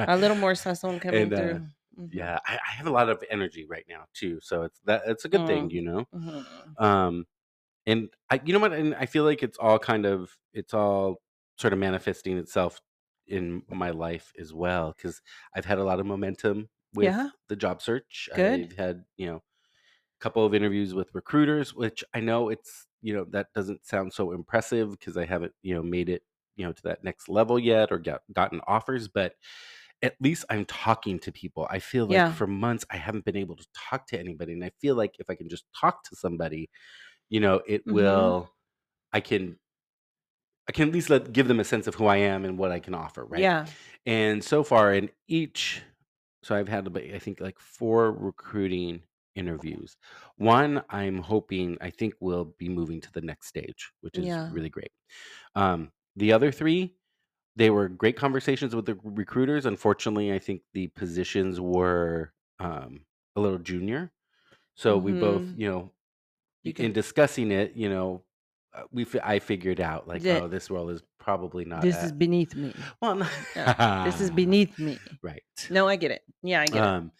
a 0.06 0.16
little 0.16 0.36
more 0.36 0.52
sazon 0.54 1.00
coming 1.00 1.30
and 1.30 1.32
uh, 1.32 1.54
through. 1.54 1.66
hmm 1.96 2.06
yeah, 2.10 2.38
I, 2.46 2.56
I 2.56 2.72
have 2.72 2.86
a 2.86 2.90
lot 2.90 3.08
of 3.08 3.22
energy 3.30 3.66
right 3.66 3.84
now 3.88 4.06
too, 4.14 4.40
so 4.42 4.62
it's 4.62 4.80
that 4.84 5.02
it's 5.06 5.24
a 5.24 5.28
good 5.28 5.46
thing, 5.46 5.70
Mm, 5.70 5.70
you 5.70 5.82
know. 5.82 6.06
hmm 6.12 6.74
Um, 6.78 7.26
and 7.86 8.10
I, 8.30 8.40
you 8.44 8.52
know 8.54 8.60
what, 8.60 8.72
and 8.74 8.94
I 8.96 9.06
feel 9.06 9.24
like 9.24 9.42
it's 9.42 9.58
all 9.58 9.78
kind 9.78 10.06
of 10.06 10.36
it's 10.54 10.74
all 10.74 11.22
sort 11.58 11.72
of 11.74 11.78
manifesting 11.80 12.38
itself 12.38 12.80
in 13.26 13.62
my 13.68 13.90
life 13.90 14.32
as 14.38 14.52
well 14.52 14.92
because 14.96 15.22
I've 15.54 15.64
had 15.64 15.78
a 15.78 15.84
lot 15.84 16.00
of 16.00 16.06
momentum 16.06 16.70
with 16.94 17.16
Yeah, 17.16 17.30
the 17.48 17.56
job 17.56 17.82
search. 17.82 18.28
good. 18.34 18.62
I've 18.62 18.72
had 18.72 19.04
you 19.16 19.26
know 19.26 19.36
a 19.36 19.42
couple 20.20 20.44
of 20.46 20.54
interviews 20.54 20.94
with 20.94 21.14
recruiters, 21.14 21.74
which 21.74 22.04
I 22.14 22.20
know 22.20 22.48
it's 22.48 22.86
you 23.02 23.14
know 23.14 23.24
that 23.30 23.52
doesn't 23.54 23.86
sound 23.86 24.12
so 24.12 24.32
impressive 24.32 24.92
because 24.92 25.16
I 25.16 25.24
haven't 25.26 25.54
you 25.62 25.74
know 25.74 25.82
made 25.82 26.08
it 26.08 26.24
you 26.56 26.66
know 26.66 26.72
to 26.72 26.82
that 26.84 27.04
next 27.04 27.28
level 27.28 27.58
yet 27.58 27.92
or 27.92 27.98
got 27.98 28.22
gotten 28.32 28.60
offers, 28.66 29.08
but 29.08 29.34
at 30.02 30.16
least 30.20 30.44
I'm 30.50 30.64
talking 30.66 31.18
to 31.20 31.32
people. 31.32 31.66
I 31.70 31.78
feel 31.78 32.06
like 32.06 32.28
Yeah. 32.28 32.34
for 32.34 32.46
months 32.46 32.84
I 32.90 32.96
haven't 32.96 33.24
been 33.24 33.36
able 33.36 33.56
to 33.56 33.66
talk 33.74 34.06
to 34.08 34.18
anybody, 34.18 34.52
and 34.52 34.64
I 34.64 34.70
feel 34.80 34.96
like 34.96 35.16
if 35.20 35.30
I 35.30 35.34
can 35.36 35.48
just 35.48 35.66
talk 35.78 36.04
to 36.04 36.16
somebody, 36.16 36.70
you 37.30 37.40
know, 37.40 37.62
it 37.68 37.84
hmm 37.86 38.32
will. 38.32 38.50
I 39.12 39.20
can 39.20 39.58
I 40.68 40.72
can 40.72 40.88
at 40.88 40.94
least 40.94 41.10
let 41.10 41.32
give 41.32 41.48
them 41.48 41.60
a 41.60 41.64
sense 41.64 41.86
of 41.86 41.94
who 41.96 42.06
I 42.06 42.16
am 42.16 42.44
and 42.44 42.58
what 42.58 42.72
I 42.72 42.80
can 42.80 42.94
offer, 42.94 43.24
right? 43.24 43.52
Yeah. 43.52 43.72
And 44.06 44.42
so 44.44 44.62
far 44.64 44.94
in 44.94 45.10
each, 45.28 45.82
so 46.42 46.54
I've 46.56 46.68
had 46.68 46.86
about 46.86 47.02
I 47.04 47.18
think 47.18 47.40
like 47.40 47.58
four 47.58 48.12
recruiting 48.12 49.02
interviews. 49.34 49.96
One 50.36 50.84
I'm 50.90 51.18
hoping 51.18 51.78
I 51.80 51.90
think 51.90 52.14
will 52.20 52.46
be 52.58 52.68
moving 52.68 53.00
to 53.02 53.12
the 53.12 53.22
next 53.22 53.48
stage, 53.48 53.92
which 54.02 54.18
is 54.18 54.40
Yeah. 54.40 54.50
really 54.50 54.68
great. 54.70 54.92
Um, 55.54 55.92
the 56.16 56.32
other 56.32 56.52
three, 56.52 56.96
they 57.56 57.70
were 57.70 57.88
great 57.88 58.16
conversations 58.16 58.74
with 58.74 58.86
the 58.86 58.96
recruiters. 59.04 59.66
Unfortunately, 59.66 60.32
I 60.32 60.38
think 60.40 60.62
the 60.74 60.88
positions 60.88 61.60
were 61.60 62.34
um, 62.60 63.06
a 63.36 63.40
little 63.40 63.58
junior. 63.58 64.12
So 64.76 64.98
we 64.98 65.12
both, 65.14 65.44
hmm 65.44 65.54
you 65.54 65.68
know, 65.70 65.92
You 66.64 66.74
in 66.78 66.92
discussing 66.92 67.50
it, 67.50 67.74
you 67.76 67.88
know, 67.88 68.24
uh, 68.74 68.82
we 68.90 69.04
fi- 69.04 69.20
I 69.22 69.38
figured 69.38 69.80
out 69.80 70.08
like, 70.08 70.22
That 70.22 70.42
oh, 70.42 70.48
this 70.48 70.70
role 70.70 70.88
is 70.90 71.02
probably 71.18 71.64
not 71.64 71.82
this 71.82 72.02
is 72.02 72.12
beneath 72.12 72.54
me. 72.56 72.74
well, 73.02 73.14
no- 73.16 73.26
Yeah. 73.56 74.04
This 74.04 74.20
is 74.20 74.30
beneath 74.42 74.78
me. 74.78 74.98
right. 75.22 75.42
No, 75.70 75.86
I 75.88 75.96
get 75.96 76.10
it. 76.10 76.22
Yeah, 76.42 76.62
I 76.62 76.66
get 76.66 76.76
it. 76.76 76.82
Um, 76.82 77.12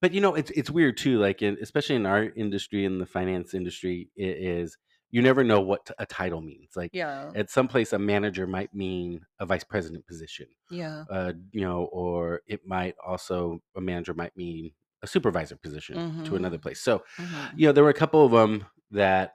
but 0.00 0.12
you 0.12 0.20
know, 0.20 0.34
it's 0.34 0.50
it's 0.52 0.70
weird 0.70 0.96
too. 0.96 1.18
Like, 1.18 1.42
in, 1.42 1.58
especially 1.60 1.96
in 1.96 2.06
our 2.06 2.24
industry, 2.24 2.84
in 2.84 2.98
the 2.98 3.06
finance 3.06 3.52
industry, 3.54 4.08
it 4.16 4.38
is 4.38 4.78
you 5.10 5.20
never 5.22 5.42
know 5.42 5.60
what 5.60 5.90
a 5.98 6.06
title 6.06 6.40
means. 6.40 6.70
Like, 6.76 6.90
Yeah. 6.94 7.32
at 7.34 7.50
some 7.50 7.66
place, 7.66 7.92
a 7.92 7.98
manager 7.98 8.46
might 8.46 8.72
mean 8.72 9.26
a 9.40 9.46
vice 9.46 9.64
president 9.64 10.06
position, 10.06 10.46
Yeah. 10.70 11.04
uh, 11.10 11.32
you 11.50 11.62
know, 11.62 11.84
or 11.92 12.42
it 12.46 12.60
might 12.64 12.94
also 13.04 13.58
a 13.76 13.80
manager 13.80 14.14
might 14.14 14.36
mean 14.36 14.70
a 15.02 15.06
supervisor 15.08 15.56
position 15.56 16.24
to 16.24 16.36
another 16.36 16.58
hmm 16.58 16.62
place. 16.62 16.80
So, 16.80 17.02
hmm 17.16 17.46
you 17.56 17.66
know, 17.66 17.72
there 17.72 17.82
were 17.84 17.90
a 17.90 17.94
couple 17.94 18.24
of 18.24 18.30
them 18.32 18.64
that 18.92 19.34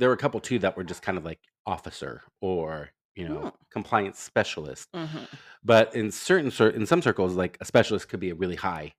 there 0.00 0.08
were 0.10 0.14
a 0.14 0.18
couple 0.18 0.40
too 0.40 0.58
that 0.60 0.76
were 0.76 0.84
just 0.84 1.02
kind 1.02 1.18
of 1.18 1.24
like 1.24 1.40
officer 1.66 2.22
or 2.40 2.90
you 3.16 3.28
know 3.28 3.52
compliance 3.70 4.18
specialist 4.18 4.88
hmm 4.94 5.24
but 5.62 5.94
in 5.94 6.10
certain 6.10 6.50
in 6.74 6.86
some 6.86 7.02
circles 7.02 7.34
like 7.34 7.58
a 7.60 7.64
specialist 7.66 8.08
could 8.08 8.20
be 8.20 8.30
a 8.30 8.34
really 8.34 8.56
high 8.56 8.92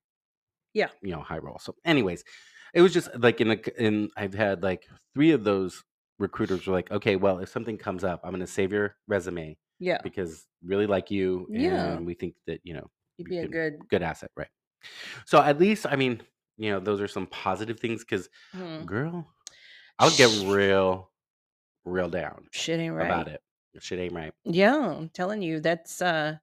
Yeah. 0.73 0.89
you 1.01 1.11
know 1.11 1.21
high 1.21 1.39
role 1.39 1.59
so 1.59 1.75
anyways 1.85 2.23
it 2.73 2.81
was 2.81 2.93
just 2.93 3.09
like 3.19 3.41
in 3.41 3.51
a 3.51 3.57
in 3.77 4.09
i've 4.17 4.33
had 4.33 4.63
like 4.63 4.87
three 5.15 5.31
of 5.31 5.43
those 5.43 5.83
recruiters 6.19 6.67
were 6.67 6.73
like 6.73 6.91
okay 6.91 7.15
well 7.15 7.39
if 7.39 7.49
something 7.49 7.77
comes 7.77 8.03
up 8.03 8.21
i'm 8.23 8.31
going 8.31 8.41
to 8.41 8.47
save 8.47 8.71
your 8.71 8.95
resume 9.07 9.57
Yeah. 9.79 9.99
because 10.03 10.45
really 10.63 10.87
like 10.87 11.11
you 11.11 11.47
Yeah. 11.49 11.93
and 11.95 12.05
we 12.05 12.13
think 12.13 12.35
that 12.47 12.61
you 12.63 12.73
know 12.75 12.87
You'd 13.17 13.29
be 13.29 13.37
a 13.39 13.41
can 13.43 13.51
good. 13.51 13.89
good 13.89 14.03
asset 14.03 14.31
right 14.37 14.49
so 15.25 15.41
at 15.41 15.59
least 15.59 15.85
i 15.89 15.95
mean 15.95 16.21
you 16.57 16.71
know 16.71 16.79
those 16.79 17.01
are 17.01 17.07
some 17.07 17.27
positive 17.27 17.79
things 17.79 18.03
because 18.03 18.29
Hmm. 18.53 18.85
girl 18.85 19.27
i 19.99 20.05
would 20.05 20.17
get 20.17 20.29
real 20.47 21.09
real 21.85 22.09
down 22.09 22.45
Shit 22.51 22.79
ain't 22.79 22.95
right. 22.95 23.05
about 23.05 23.27
it 23.27 23.41
shit 23.79 23.99
ain't 23.99 24.13
right 24.13 24.33
Yeah, 24.43 24.75
I'm 24.77 25.09
telling 25.09 25.41
you, 25.41 25.59
that's 25.59 26.01
uh 26.01 26.37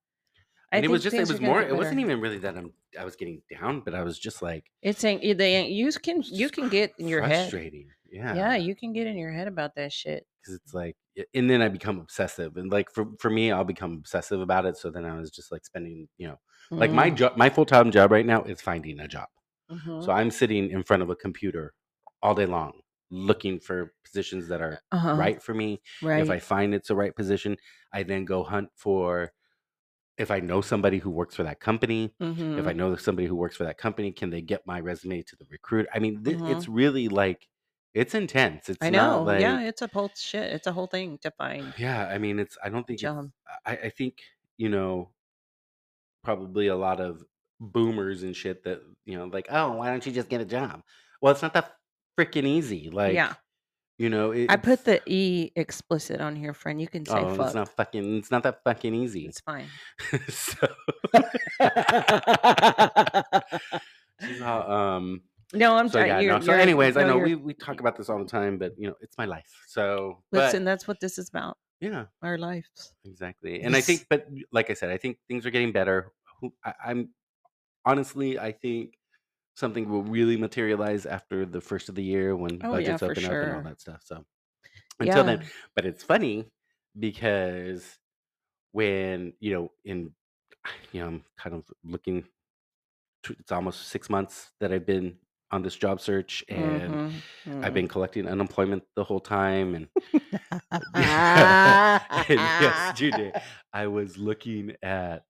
I 0.72 0.76
and 0.76 0.84
it 0.84 0.88
was 0.88 1.02
just 1.02 1.16
it 1.16 1.26
was 1.28 1.40
more 1.40 1.62
it 1.62 1.74
wasn't 1.76 2.00
even 2.00 2.20
really 2.20 2.38
that 2.38 2.56
i'm 2.56 2.72
i 2.98 3.04
was 3.04 3.16
getting 3.16 3.40
down 3.50 3.80
but 3.80 3.94
i 3.94 4.02
was 4.02 4.18
just 4.18 4.42
like 4.42 4.64
It's 4.82 5.00
saying 5.00 5.20
eh, 5.22 5.34
they 5.34 5.54
ain't 5.56 5.70
you 5.70 5.90
can 5.92 6.22
you 6.22 6.48
can 6.48 6.68
get 6.68 6.92
in 6.98 7.08
your 7.08 7.22
head. 7.22 7.44
frustrating 7.50 7.88
Yeah, 8.10 8.34
yeah 8.36 8.56
you 8.56 8.74
can 8.74 8.92
get 8.92 9.06
in 9.06 9.16
your 9.16 9.32
head 9.32 9.48
about 9.48 9.74
that 9.76 9.92
shit. 9.92 10.26
because 10.42 10.54
it's 10.54 10.74
like 10.74 10.96
and 11.34 11.48
then 11.50 11.62
i 11.62 11.68
become 11.68 11.98
obsessive 12.00 12.56
and 12.56 12.70
like 12.70 12.90
for 12.92 13.06
for 13.18 13.30
me 13.30 13.50
i'll 13.50 13.64
become 13.64 13.92
obsessive 13.94 14.40
about 14.40 14.66
it 14.66 14.76
so 14.76 14.90
then 14.90 15.04
i 15.04 15.18
was 15.18 15.30
just 15.30 15.50
like 15.52 15.64
spending 15.64 16.06
you 16.18 16.28
know 16.28 16.36
like 16.72 16.92
my 16.92 17.10
Mm. 17.10 17.16
job 17.16 17.32
my 17.36 17.48
full-time 17.50 17.90
job 17.90 18.10
right 18.12 18.26
now 18.26 18.42
is 18.42 18.60
finding 18.60 19.00
a 19.00 19.08
job 19.08 19.28
hmm 19.70 20.00
so 20.02 20.12
i'm 20.12 20.30
sitting 20.30 20.70
in 20.70 20.82
front 20.82 21.02
of 21.02 21.10
a 21.10 21.16
computer 21.16 21.72
all 22.22 22.34
day 22.34 22.46
long 22.46 22.72
looking 23.10 23.58
for 23.60 23.92
positions 24.04 24.48
that 24.48 24.60
are 24.60 24.80
Uh-huh. 24.92 25.14
right 25.14 25.42
for 25.42 25.54
me 25.54 25.80
and 26.02 26.20
if 26.22 26.30
i 26.30 26.38
find 26.38 26.74
it's 26.74 26.88
the 26.88 26.94
right 26.96 27.14
position 27.16 27.56
i 27.92 28.02
then 28.02 28.24
go 28.24 28.42
hunt 28.42 28.68
for 28.74 29.32
if 30.18 30.32
I 30.32 30.40
know 30.40 30.60
somebody 30.60 30.98
who 30.98 31.10
works 31.10 31.36
for 31.36 31.44
that 31.44 31.60
company, 31.60 32.12
if 32.20 32.26
Mm-hmm. 32.28 32.68
I 32.68 32.72
know 32.72 32.96
somebody 32.96 33.28
who 33.28 33.36
works 33.36 33.54
for 33.56 33.62
that 33.62 33.78
company, 33.78 34.10
can 34.10 34.30
they 34.30 34.40
get 34.42 34.66
my 34.66 34.80
resume 34.80 35.22
to 35.22 35.36
the 35.36 35.46
recruiter? 35.48 35.88
I 35.94 36.00
mean, 36.00 36.24
th- 36.24 36.38
Mm-hmm. 36.38 36.50
it's 36.50 36.66
really 36.66 37.06
like 37.06 37.46
it's 37.94 38.16
intense. 38.16 38.68
It's 38.68 38.82
I 38.82 38.90
know. 38.90 39.22
yeah, 39.38 39.60
it's 39.60 39.80
a 39.80 39.86
whole 39.86 40.10
shit. 40.16 40.52
It's 40.52 40.66
a 40.66 40.72
whole 40.72 40.88
thing 40.88 41.18
to 41.22 41.30
find 41.30 41.72
yeah. 41.78 42.04
I 42.08 42.18
mean, 42.18 42.40
it's 42.40 42.58
I 42.64 42.68
don't 42.68 42.84
think. 42.84 42.98
I, 43.64 43.76
I 43.86 43.90
think 43.90 44.14
you 44.56 44.68
know 44.68 45.10
probably 46.24 46.66
a 46.66 46.76
lot 46.76 47.00
of 47.00 47.22
boomers 47.60 48.22
and 48.24 48.34
shit 48.36 48.64
that 48.64 48.80
you 49.04 49.16
know 49.18 49.26
like 49.26 49.46
oh 49.50 49.72
why 49.72 49.90
don't 49.90 50.04
you 50.04 50.10
just 50.12 50.28
get 50.28 50.40
a 50.40 50.44
job? 50.44 50.82
Well, 51.22 51.32
it's 51.32 51.42
not 51.42 51.54
that 51.54 51.74
freaking 52.18 52.46
easy. 52.46 52.90
Like 52.90 53.14
Yeah. 53.14 53.34
you 53.98 54.10
know 54.10 54.32
it, 54.32 54.50
I 54.50 54.56
put 54.56 54.84
the 54.84 55.00
E 55.06 55.50
explicit 55.56 56.20
on 56.20 56.36
here, 56.36 56.52
friend. 56.54 56.80
You 56.80 56.88
can 56.88 57.04
say 57.06 57.14
oh 57.14 57.40
it's 57.42 57.54
not 57.54 57.68
fucking 57.68 58.18
it's 58.18 58.30
not 58.30 58.42
that 58.42 58.62
fucking 58.64 58.94
easy. 58.94 59.26
It's 59.26 59.40
fine. 59.40 59.66
so 60.28 60.66
all, 64.42 64.70
um 64.70 65.22
no, 65.54 65.76
I'm 65.76 65.88
so 65.88 65.92
sorry. 65.98 66.08
yeah 66.08 66.20
no 66.20 66.40
so 66.40 66.52
anyways 66.52 66.96
i 66.98 67.04
know 67.04 67.16
we, 67.16 67.34
we 67.34 67.54
talk 67.54 67.80
about 67.80 67.96
this 67.96 68.10
all 68.10 68.18
the 68.18 68.28
time 68.28 68.58
but 68.58 68.72
you 68.76 68.86
know 68.88 68.94
it's 69.00 69.16
my 69.16 69.24
life 69.24 69.48
so 69.66 70.18
Listen, 70.32 70.64
but 70.64 70.70
that's 70.70 70.86
what 70.88 71.00
this 71.00 71.16
is 71.16 71.30
about. 71.30 71.56
yeah 71.80 72.04
Our 72.22 72.36
lives. 72.36 72.92
exactly 73.04 73.62
and 73.62 73.74
i 73.74 73.80
think 73.80 74.06
but 74.10 74.26
like 74.52 74.68
i 74.70 74.74
said 74.74 74.90
i 74.90 74.98
think 74.98 75.16
things 75.28 75.46
are 75.46 75.50
getting 75.50 75.72
better 75.72 76.12
I, 76.64 76.74
i'm 76.84 77.10
honestly 77.86 78.38
i 78.38 78.52
think 78.52 78.97
something 79.58 79.88
will 79.88 80.04
really 80.04 80.36
materialize 80.36 81.04
after 81.06 81.44
the 81.44 81.60
first 81.60 81.88
of 81.88 81.96
the 81.96 82.02
year 82.04 82.36
when 82.36 82.58
Oh, 82.62 82.76
yeah, 82.78 82.96
budgets 82.96 83.00
for 83.00 83.14
open 83.14 83.24
up 83.26 83.42
and 83.42 83.50
all 83.52 83.60
sure. 83.60 83.62
that 83.62 83.80
stuff 83.80 84.02
so 84.04 84.24
until 85.00 85.24
then 85.24 85.40
but 85.74 85.84
it's 85.84 86.02
funny 86.04 86.46
because 86.98 87.98
when 88.72 89.32
you 89.40 89.52
know 89.52 89.72
in 89.84 90.12
you 90.92 91.00
know 91.00 91.06
i'm 91.08 91.24
kind 91.38 91.56
of 91.56 91.64
looking 91.84 92.24
it's 93.28 93.52
almost 93.52 93.88
six 93.88 94.08
months 94.08 94.52
that 94.60 94.72
i've 94.72 94.86
been 94.86 95.16
on 95.50 95.62
this 95.62 95.76
job 95.76 96.00
search 96.00 96.44
and 96.48 97.00
Mhm, 97.00 97.22
i've 97.62 97.74
mhm. 97.74 97.74
been 97.74 97.88
collecting 97.88 98.28
unemployment 98.28 98.84
the 98.96 99.04
whole 99.04 99.20
time 99.20 99.74
and 99.74 99.88
and 102.28 102.52
yes 102.58 102.90
Judy, 102.92 103.32
i 103.72 103.86
was 103.86 104.18
looking 104.18 104.74
at 104.82 105.24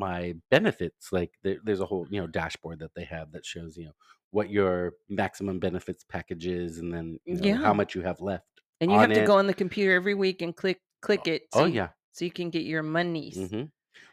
my 0.00 0.34
benefits 0.50 1.12
like 1.12 1.32
there, 1.44 1.58
there's 1.64 1.80
a 1.80 1.86
whole 1.86 2.06
you 2.10 2.20
know 2.20 2.26
dashboard 2.26 2.78
that 2.80 2.94
they 2.96 3.04
have 3.04 3.30
that 3.32 3.44
shows 3.44 3.76
you 3.76 3.84
know 3.86 3.96
what 4.30 4.50
your 4.50 4.94
maximum 5.08 5.58
benefits 5.60 6.04
package 6.04 6.46
is 6.46 6.78
and 6.78 6.92
then 6.94 7.06
you 7.26 7.36
know 7.36 7.46
Yeah. 7.46 7.62
how 7.66 7.74
much 7.74 7.94
you 7.94 8.02
have 8.02 8.20
left 8.20 8.46
and 8.80 8.90
you 8.90 8.98
have 8.98 9.12
to 9.12 9.20
it. 9.22 9.26
go 9.26 9.36
on 9.38 9.46
the 9.46 9.54
computer 9.54 9.92
every 9.94 10.14
week 10.14 10.40
and 10.42 10.56
click 10.56 10.80
click 11.02 11.28
it. 11.28 11.42
So 11.52 11.60
oh 11.60 11.66
you, 11.66 11.74
yeah 11.74 11.90
so 12.12 12.24
you 12.24 12.30
can 12.30 12.50
get 12.50 12.64
your 12.64 12.82
monies. 12.82 13.36
hmm 13.50 13.64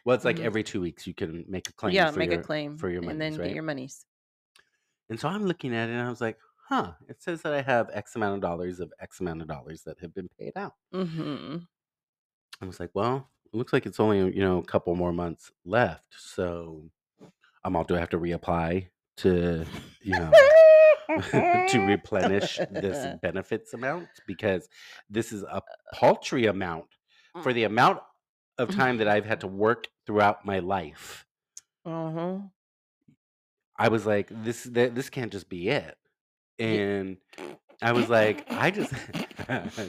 well 0.04 0.14
it's 0.16 0.24
like 0.24 0.36
Mhm. 0.36 0.44
every 0.50 0.62
two 0.62 0.80
weeks 0.80 1.06
you 1.06 1.14
can 1.14 1.44
make 1.48 1.68
a 1.68 1.72
claim 1.72 1.94
Yeah, 1.94 2.10
for 2.10 2.20
make 2.20 2.30
your, 2.30 2.40
a 2.40 2.42
claim 2.50 2.76
for 2.76 2.90
your 2.90 3.02
and 3.08 3.20
then 3.20 3.32
right 3.32 3.46
get 3.48 3.54
your 3.54 3.62
monies. 3.72 4.04
And 5.10 5.18
so 5.18 5.28
I'm 5.28 5.44
looking 5.46 5.74
at 5.74 5.88
it 5.88 5.92
and 5.92 6.02
I 6.06 6.10
was 6.10 6.20
like, 6.20 6.38
huh, 6.68 6.92
it 7.08 7.22
says 7.22 7.40
that 7.42 7.54
I 7.54 7.62
have 7.62 7.88
X 7.94 8.14
amount 8.16 8.34
of 8.36 8.40
dollars 8.42 8.78
of 8.80 8.92
X 9.00 9.20
amount 9.20 9.40
of 9.40 9.48
dollars 9.48 9.82
that 9.84 9.98
have 10.00 10.12
been 10.14 10.28
paid 10.38 10.52
out. 10.54 10.74
Mm-hmm. 10.92 11.56
I 12.60 12.66
was 12.66 12.78
like, 12.80 12.90
well, 12.94 13.30
looks 13.52 13.72
like 13.72 13.86
it's 13.86 14.00
only, 14.00 14.18
you 14.34 14.40
know, 14.40 14.58
a 14.58 14.64
couple 14.64 14.94
more 14.94 15.12
months 15.12 15.50
left. 15.64 16.14
So 16.16 16.82
um, 17.20 17.32
I'm 17.64 17.76
all, 17.76 17.84
do 17.84 17.96
I 17.96 17.98
have 17.98 18.10
to 18.10 18.18
reapply 18.18 18.88
to, 19.18 19.64
you 20.02 20.12
know, 20.12 20.30
to 21.68 21.84
replenish 21.86 22.58
this 22.70 23.16
benefits 23.22 23.74
amount? 23.74 24.08
Because 24.26 24.68
this 25.08 25.32
is 25.32 25.42
a 25.42 25.56
uh, 25.56 25.60
paltry 25.94 26.46
amount 26.46 26.86
for 27.42 27.52
the 27.52 27.62
mm-hmm. 27.62 27.72
amount 27.72 28.00
of 28.58 28.74
time 28.74 28.98
that 28.98 29.08
I've 29.08 29.24
had 29.24 29.40
to 29.40 29.46
work 29.66 29.88
throughout 30.06 30.44
my 30.44 30.58
life. 30.58 31.24
Uh-huh. 31.84 32.38
I 33.78 33.88
was 33.88 34.04
like, 34.04 34.28
this 34.42 34.64
th- 34.64 34.92
this 34.92 35.08
can't 35.08 35.30
just 35.30 35.48
be 35.48 35.68
it. 35.68 35.96
And 36.58 37.18
I 37.80 37.92
was 37.92 38.08
like, 38.08 38.44
I 38.50 38.72
just 38.72 38.92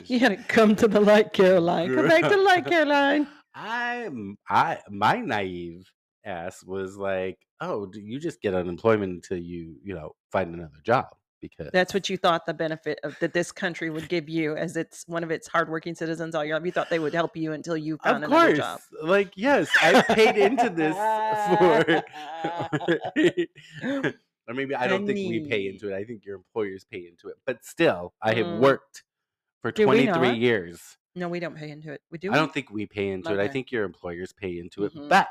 You 0.06 0.20
gotta 0.20 0.38
come 0.48 0.76
to 0.76 0.88
the 0.88 1.00
light, 1.00 1.34
Caroline. 1.34 1.96
Come 1.96 2.08
back 2.08 2.24
to 2.24 2.30
the 2.30 2.38
light, 2.38 2.66
Caroline. 2.66 3.28
I'm 3.56 4.38
I 4.50 4.80
my 4.90 5.18
naive 5.20 5.92
ass 6.26 6.64
was 6.64 6.98
like, 6.98 7.38
oh, 7.62 7.86
do 7.86 8.00
you 8.00 8.20
just 8.20 8.42
get 8.42 8.54
unemployment 8.54 9.14
until 9.14 9.38
you 9.38 9.78
you 9.84 9.94
know 9.96 10.16
find 10.32 10.54
another 10.54 10.80
job 10.84 11.08
because 11.42 11.70
That's 11.72 11.94
what 11.94 12.10
you 12.10 12.18
thought 12.18 12.46
the 12.46 12.54
benefit 12.54 13.00
of 13.04 13.18
that 13.20 13.34
this 13.34 13.52
country 13.52 13.90
would 13.90 14.10
give 14.10 14.28
you 14.30 14.56
as 14.56 14.76
it's 14.76 15.06
one 15.08 15.24
of 15.24 15.32
its 15.32 15.48
hardworking 15.48 15.96
citizens 15.96 16.36
all 16.36 16.44
your 16.44 16.58
life. 16.58 16.66
You 16.66 16.72
thought 16.74 16.90
they 16.90 17.00
would 17.00 17.14
help 17.14 17.36
you 17.38 17.54
until 17.54 17.78
you 17.78 17.98
found 18.04 18.24
of 18.24 18.32
another 18.32 18.56
job. 18.56 18.82
like 19.04 19.32
yes 19.36 19.70
I 19.82 20.02
paid 20.14 20.38
into 20.38 20.70
this 20.70 20.96
for 21.48 22.04
or 24.48 24.54
maybe 24.54 24.76
I 24.76 24.88
don't 24.88 25.06
think 25.06 25.18
we 25.30 25.40
pay 25.40 25.68
into 25.68 25.90
it 25.92 25.96
I 25.96 26.04
think 26.04 26.26
your 26.26 26.36
employers 26.36 26.86
pay 26.92 27.08
into 27.08 27.30
it 27.30 27.38
but 27.46 27.64
still 27.66 28.14
I 28.22 28.34
have 28.36 28.48
Mm. 28.48 28.60
worked 28.60 29.04
for 29.62 29.72
Do 29.72 29.84
23 29.86 30.34
years 30.34 30.98
No, 31.16 31.28
we 31.30 31.40
don't 31.40 31.56
pay 31.56 31.70
into 31.72 31.92
it. 31.92 32.02
We 32.12 32.18
do. 32.18 32.32
I 32.32 32.36
don't 32.36 32.54
think 32.54 32.70
we 32.72 32.86
pay 32.86 33.10
into 33.10 33.32
it 33.34 33.40
I 33.40 33.44
Okay. 33.46 33.54
think 33.54 33.72
your 33.72 33.84
employers 33.84 34.32
pay 34.34 34.60
into 34.60 34.86
it 34.86 34.94
Mhm. 34.94 35.10
but 35.10 35.28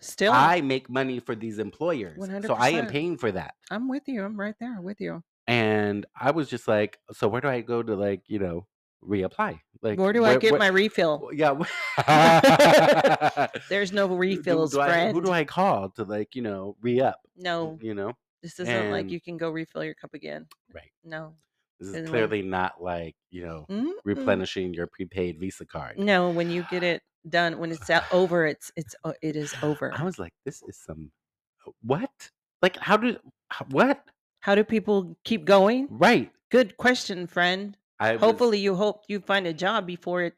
Still, 0.00 0.32
I 0.32 0.60
make 0.60 0.90
money 0.90 1.18
for 1.20 1.34
these 1.34 1.58
employers. 1.58 2.16
So 2.46 2.54
I 2.54 2.70
am 2.70 2.86
100%. 2.86 2.90
paying 2.90 3.16
for 3.16 3.32
that. 3.32 3.54
I'm 3.70 3.88
with 3.88 4.02
you. 4.06 4.22
I'm 4.24 4.38
right 4.38 4.54
there 4.60 4.80
with 4.82 5.00
you. 5.00 5.22
And 5.46 6.04
I 6.18 6.30
was 6.30 6.48
just 6.50 6.68
like, 6.68 6.98
so 7.12 7.26
where 7.28 7.40
do 7.40 7.48
I 7.48 7.60
go 7.62 7.82
to 7.82 7.94
like, 7.94 8.22
you 8.26 8.38
know, 8.38 8.66
reapply? 9.02 9.60
Like 9.82 9.98
Where 9.98 10.12
do 10.12 10.24
I 10.24 10.36
get 10.38 10.58
my 10.58 10.66
refill? 10.66 11.30
Yeah. 11.32 11.54
There's 13.68 13.92
no 13.92 14.06
refills, 14.08 14.72
do 14.72 14.80
I- 14.80 14.88
friend. 14.88 15.14
who 15.14 15.22
do 15.22 15.30
I 15.30 15.44
call 15.44 15.90
to 15.90 16.04
like, 16.04 16.34
you 16.34 16.42
know, 16.42 16.76
re-up? 16.80 17.20
No, 17.36 17.78
You 17.80 17.94
know? 17.94 18.12
this 18.42 18.58
isn't 18.60 18.90
like 18.90 19.02
And- 19.02 19.10
you 19.10 19.20
can 19.20 19.36
go 19.36 19.50
refill 19.50 19.84
your 19.84 19.94
cup 19.94 20.14
again. 20.14 20.46
Right. 20.72 20.90
No. 21.02 21.34
This 21.84 21.90
is 21.90 21.94
And 21.96 22.04
when- 22.04 22.12
clearly 22.12 22.42
not 22.42 22.82
like, 22.82 23.14
you 23.30 23.44
know, 23.44 23.66
Mm-mm. 23.70 23.92
replenishing 24.04 24.72
your 24.72 24.86
prepaid 24.86 25.38
Visa 25.38 25.66
card. 25.66 25.98
No, 25.98 26.30
when 26.30 26.50
you 26.50 26.64
get 26.70 26.82
it 26.82 27.02
done, 27.28 27.58
when 27.58 27.70
it's 27.72 27.90
over, 28.12 28.46
it's 28.46 28.72
it's 28.76 28.94
uh, 29.04 29.12
it 29.22 29.36
is 29.36 29.54
over. 29.62 29.92
I 29.94 30.02
was 30.02 30.18
like, 30.18 30.32
this 30.46 30.62
is 30.66 30.78
some 30.78 31.10
uh, 31.66 31.70
what? 31.82 32.10
Like 32.62 32.76
how 32.78 32.96
do 32.96 33.16
what? 33.70 34.02
How 34.40 34.54
do 34.54 34.64
people 34.64 35.16
keep 35.24 35.44
going? 35.44 35.88
Right. 35.90 36.30
Good 36.50 36.76
question, 36.78 37.26
friend. 37.26 37.76
I 38.00 38.12
was- 38.12 38.20
Hopefully, 38.20 38.58
you 38.58 38.74
hope 38.74 39.04
you 39.08 39.20
find 39.20 39.46
a 39.46 39.52
job 39.52 39.86
before 39.86 40.22
it 40.22 40.34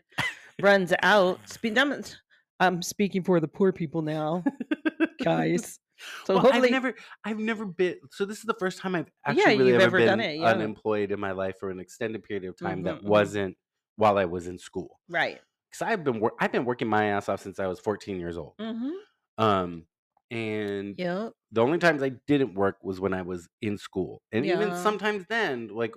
runs 0.60 0.92
out. 1.02 1.40
I'm 2.60 2.82
speaking 2.82 3.22
for 3.22 3.38
the 3.38 3.48
poor 3.48 3.70
people 3.72 4.02
now, 4.02 4.42
guys. 5.22 5.78
So 6.24 6.38
well, 6.38 6.40
hopefully, 6.40 6.68
I've 6.68 6.68
never, 6.70 6.94
I've 7.24 7.38
never 7.38 7.64
been. 7.66 7.98
So 8.10 8.24
this 8.24 8.38
is 8.38 8.44
the 8.44 8.54
first 8.58 8.78
time 8.78 8.94
I've 8.94 9.10
Yeah, 9.26 9.50
actually 9.50 9.72
really 9.72 9.72
ever 9.72 9.90
been 9.90 10.00
done 10.02 10.20
it, 10.20 10.38
yeah. 10.38 10.68
unemployed 10.68 11.10
in 11.12 11.20
my 11.20 11.32
life 11.32 11.56
for 11.58 11.70
an 11.70 11.80
extended 11.80 12.22
period 12.24 12.44
of 12.48 12.56
time 12.56 12.82
Mhm, 12.82 12.84
that 12.84 13.02
mhm. 13.04 13.04
wasn't 13.04 13.56
while 13.96 14.18
I 14.18 14.24
was 14.26 14.46
in 14.46 14.58
school. 14.58 15.00
right. 15.08 15.42
Because 15.70 15.82
I've 15.82 16.04
been, 16.04 16.20
wor- 16.20 16.36
I've 16.40 16.52
been 16.52 16.64
working 16.66 16.88
my 16.88 17.06
ass 17.06 17.28
off 17.28 17.42
since 17.42 17.60
I 17.60 17.66
was 17.68 17.80
14 17.80 18.20
years 18.20 18.38
old. 18.38 18.56
Mm-hmm. 18.58 19.06
Um, 19.38 19.86
and 20.30 20.96
Yep. 20.96 21.34
the 21.52 21.62
only 21.62 21.78
times 21.78 22.02
I 22.02 22.10
didn't 22.10 22.54
work 22.54 22.78
was 22.82 23.00
when 23.00 23.14
I 23.14 23.22
was 23.22 23.48
in 23.62 23.78
school, 23.78 24.22
and 24.32 24.46
even 24.46 24.74
sometimes 24.74 25.26
then, 25.28 25.68
like 25.68 25.94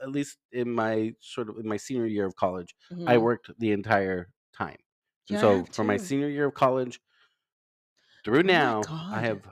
at 0.00 0.10
least 0.10 0.38
in 0.52 0.70
my 0.72 1.14
sort 1.20 1.48
of 1.50 1.58
in 1.58 1.68
my 1.68 1.76
senior 1.76 2.06
year 2.06 2.26
of 2.26 2.36
college, 2.36 2.74
I 3.06 3.18
mhm. 3.18 3.18
worked 3.18 3.50
the 3.58 3.72
entire 3.72 4.32
time. 4.52 4.78
Yeah, 5.28 5.38
so 5.38 5.68
from 5.72 5.86
my 5.88 5.96
senior 5.96 6.28
year 6.28 6.46
of 6.46 6.54
college 6.54 7.00
through 8.26 8.42
Oh 8.50 8.74
now, 8.74 8.82
God. 8.82 9.06
I 9.10 9.22
have 9.22 9.48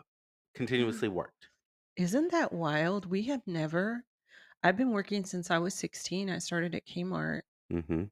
continuously 0.55 1.09
worked. 1.09 1.51
Isn't 1.97 2.31
that 2.31 2.53
wild? 2.53 3.07
We 3.07 3.23
have 3.25 3.45
never. 3.49 4.05
I've 4.63 4.77
been 4.77 4.93
working 4.93 5.25
since 5.25 5.51
I 5.51 5.59
was 5.59 5.75
16. 5.75 6.31
I 6.31 6.39
started 6.39 6.75
at 6.75 6.87
Kmart, 6.87 7.43
hmm 7.71 8.05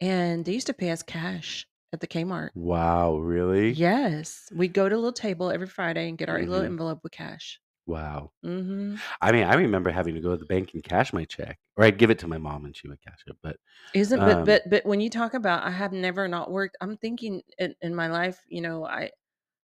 and 0.00 0.44
they 0.44 0.52
used 0.54 0.66
to 0.68 0.74
pay 0.74 0.90
us 0.90 1.02
cash 1.02 1.66
at 1.92 2.00
the 2.00 2.06
Kmart. 2.06 2.50
Wow, 2.54 3.18
really? 3.18 3.82
Yes, 3.82 4.48
we'd 4.54 4.72
go 4.72 4.88
to 4.88 4.94
a 4.94 4.96
little 4.96 5.12
table 5.12 5.50
every 5.50 5.66
Friday 5.66 6.08
and 6.08 6.16
get 6.16 6.28
our 6.30 6.38
little 6.40 6.62
Mhm. 6.62 6.64
envelope 6.64 7.02
with 7.02 7.12
cash. 7.12 7.60
Wow. 7.86 8.32
Mm-hmm. 8.44 8.98
I 9.22 9.32
mean, 9.32 9.44
I 9.44 9.54
remember 9.54 9.90
having 9.90 10.14
to 10.16 10.20
go 10.22 10.32
to 10.32 10.38
the 10.38 10.46
bank 10.46 10.74
and 10.74 10.84
cash 10.84 11.12
my 11.12 11.24
check, 11.26 11.58
or 11.76 11.84
I'd 11.84 11.98
give 11.98 12.10
it 12.10 12.20
to 12.20 12.28
my 12.28 12.38
mom 12.38 12.64
and 12.66 12.76
she 12.76 12.88
would 12.88 13.02
cash 13.02 13.22
it. 13.26 13.36
But 13.42 13.58
Isn't 13.92 14.24
but 14.24 14.44
Um, 14.44 14.44
but 14.44 14.62
but 14.68 14.84
when 14.84 15.00
you 15.00 15.08
talk 15.08 15.34
about 15.34 15.62
I 15.62 15.70
have 15.70 15.92
never 15.92 16.26
not 16.26 16.50
worked, 16.50 16.76
I'm 16.80 16.96
thinking 16.96 17.42
in, 17.58 17.74
in 17.80 17.94
my 17.94 18.08
life, 18.08 18.44
you 18.48 18.60
know, 18.60 18.84
I 18.84 19.10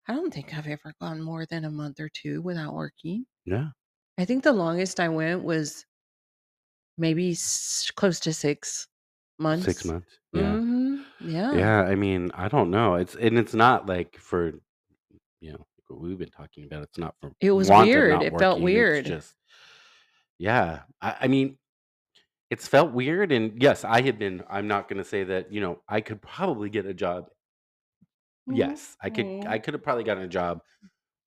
I 0.09 0.15
don't 0.15 0.33
think 0.33 0.55
I've 0.55 0.67
ever 0.67 0.95
gone 1.01 1.21
more 1.23 1.47
than 1.47 1.65
a 1.65 1.71
month 1.71 2.01
or 2.01 2.09
two 2.09 2.41
without 2.43 2.75
working. 2.75 3.27
yeah, 3.45 3.69
I 4.19 4.25
think 4.25 4.43
the 4.45 4.53
longest 4.53 5.01
I 5.01 5.09
went 5.09 5.45
was 5.45 5.85
maybe 6.97 7.33
s- 7.33 7.91
close 7.95 8.21
to 8.21 8.33
six 8.33 8.89
months. 9.39 9.65
six 9.65 9.85
months. 9.85 10.19
Yeah, 10.33 10.55
Mhm. 10.55 11.05
Yeah. 11.21 11.53
yeah. 11.53 11.81
I 11.83 11.95
mean, 11.95 12.31
I 12.35 12.49
don't 12.49 12.71
know. 12.71 12.95
It's 12.95 13.15
and 13.15 13.39
it's 13.39 13.55
not 13.55 13.87
like 13.87 14.17
for 14.19 14.53
you 15.41 15.53
know 15.53 15.67
what 15.89 16.01
we've 16.01 16.19
been 16.19 16.31
talking 16.31 16.65
about. 16.65 16.83
It's 16.85 16.99
not 16.99 17.15
for 17.21 17.33
It 17.41 17.53
was 17.53 17.69
want 17.71 17.89
of 17.89 17.95
weird. 17.95 18.11
not 18.11 18.23
It 18.25 18.39
felt 18.39 18.57
working, 18.57 18.65
weird. 18.65 18.99
It's 18.99 19.09
just 19.09 19.37
yeah. 20.39 20.83
I, 21.01 21.17
I 21.23 21.29
mean, 21.29 21.59
it's 22.51 22.69
felt 22.69 22.93
weird, 22.93 23.33
and 23.33 23.61
yes, 23.63 23.85
I 23.85 24.03
had 24.03 24.19
been. 24.19 24.43
I'm 24.49 24.69
not 24.69 24.89
going 24.89 24.99
to 24.99 25.05
say 25.05 25.25
that 25.25 25.53
you 25.53 25.61
know 25.61 25.83
I 25.89 26.01
could 26.01 26.21
probably 26.23 26.71
get 26.71 26.87
a 26.87 26.95
job. 26.95 27.29
Yes, 28.49 28.97
I 29.03 29.11
could. 29.11 29.33
Mhm. 29.33 29.49
I 29.49 29.59
could 29.59 29.75
have 29.75 29.83
probably 29.83 30.05
gotten 30.05 30.23
a 30.25 30.29
job 30.29 30.63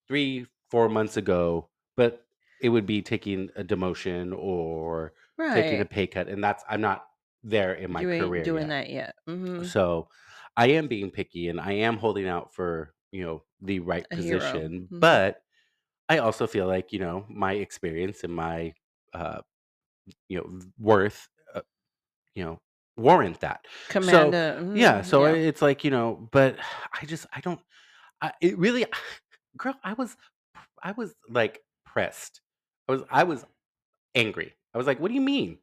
three, 0.08 0.48
four 0.70 0.90
months 0.90 1.18
ago, 1.18 1.70
but 1.98 2.26
it 2.60 2.70
would 2.70 2.86
be 2.86 3.02
taking 3.02 3.50
a 3.56 3.64
demotion 3.64 4.38
or 4.38 5.14
taking 5.52 5.82
a 5.82 5.86
Right. 5.86 5.88
pay 5.88 6.08
cut, 6.08 6.28
and 6.30 6.44
that's 6.44 6.64
I'm 6.70 6.82
not 6.82 7.08
there 7.44 7.74
in 7.76 7.92
my 7.92 8.06
You 8.06 8.10
ain't 8.12 8.42
career 8.42 8.44
doing 8.44 8.68
yet. 8.68 8.70
that 8.70 8.90
yet. 8.90 9.16
hmm 9.26 9.70
So 9.76 10.10
I 10.58 10.68
am 10.72 10.88
being 10.88 11.12
picky, 11.12 11.50
and 11.50 11.60
I 11.62 11.74
am 11.74 11.98
holding 11.98 12.28
out 12.28 12.54
for 12.54 12.96
you 13.12 13.24
know 13.24 13.46
the 13.62 13.80
right 13.82 14.12
A 14.12 14.16
hero. 14.16 14.64
position, 14.64 14.92
Mhm. 14.92 15.02
but 15.02 15.44
I 16.10 16.20
also 16.20 16.48
feel 16.48 16.68
like 16.68 16.94
you 16.94 17.00
know 17.00 17.26
my 17.30 17.54
experience 17.56 18.24
and 18.26 18.36
my 18.36 18.74
uh, 19.14 19.42
you 20.30 20.38
know 20.40 20.48
v- 20.50 20.72
worth, 20.80 21.30
uh, 21.56 21.62
you 22.36 22.46
know 22.46 22.62
warrant 23.02 23.40
that. 23.42 23.66
So 24.02 24.30
Commanda. 24.30 24.60
yeah, 24.74 25.02
mhm, 25.02 25.06
so 25.06 25.26
Yeah. 25.26 25.34
it's 25.34 25.62
like 25.62 25.84
you 25.84 25.92
know, 25.92 26.28
but 26.32 26.58
I 27.02 27.06
just 27.06 27.26
I 27.34 27.42
don't. 27.42 27.60
I, 28.22 28.32
it 28.42 28.58
really, 28.58 28.86
girl, 29.58 29.76
I 29.84 29.94
was, 29.94 30.16
I 30.84 30.92
was 30.94 31.14
like 31.30 31.62
pressed. 31.86 32.42
I 32.88 32.92
was, 32.94 33.02
I 33.10 33.24
was 33.24 33.46
angry. 34.16 34.54
I 34.74 34.78
was 34.78 34.88
like, 34.88 35.00
what 35.00 35.10
do 35.10 35.16
you 35.16 35.22
mean? 35.22 35.58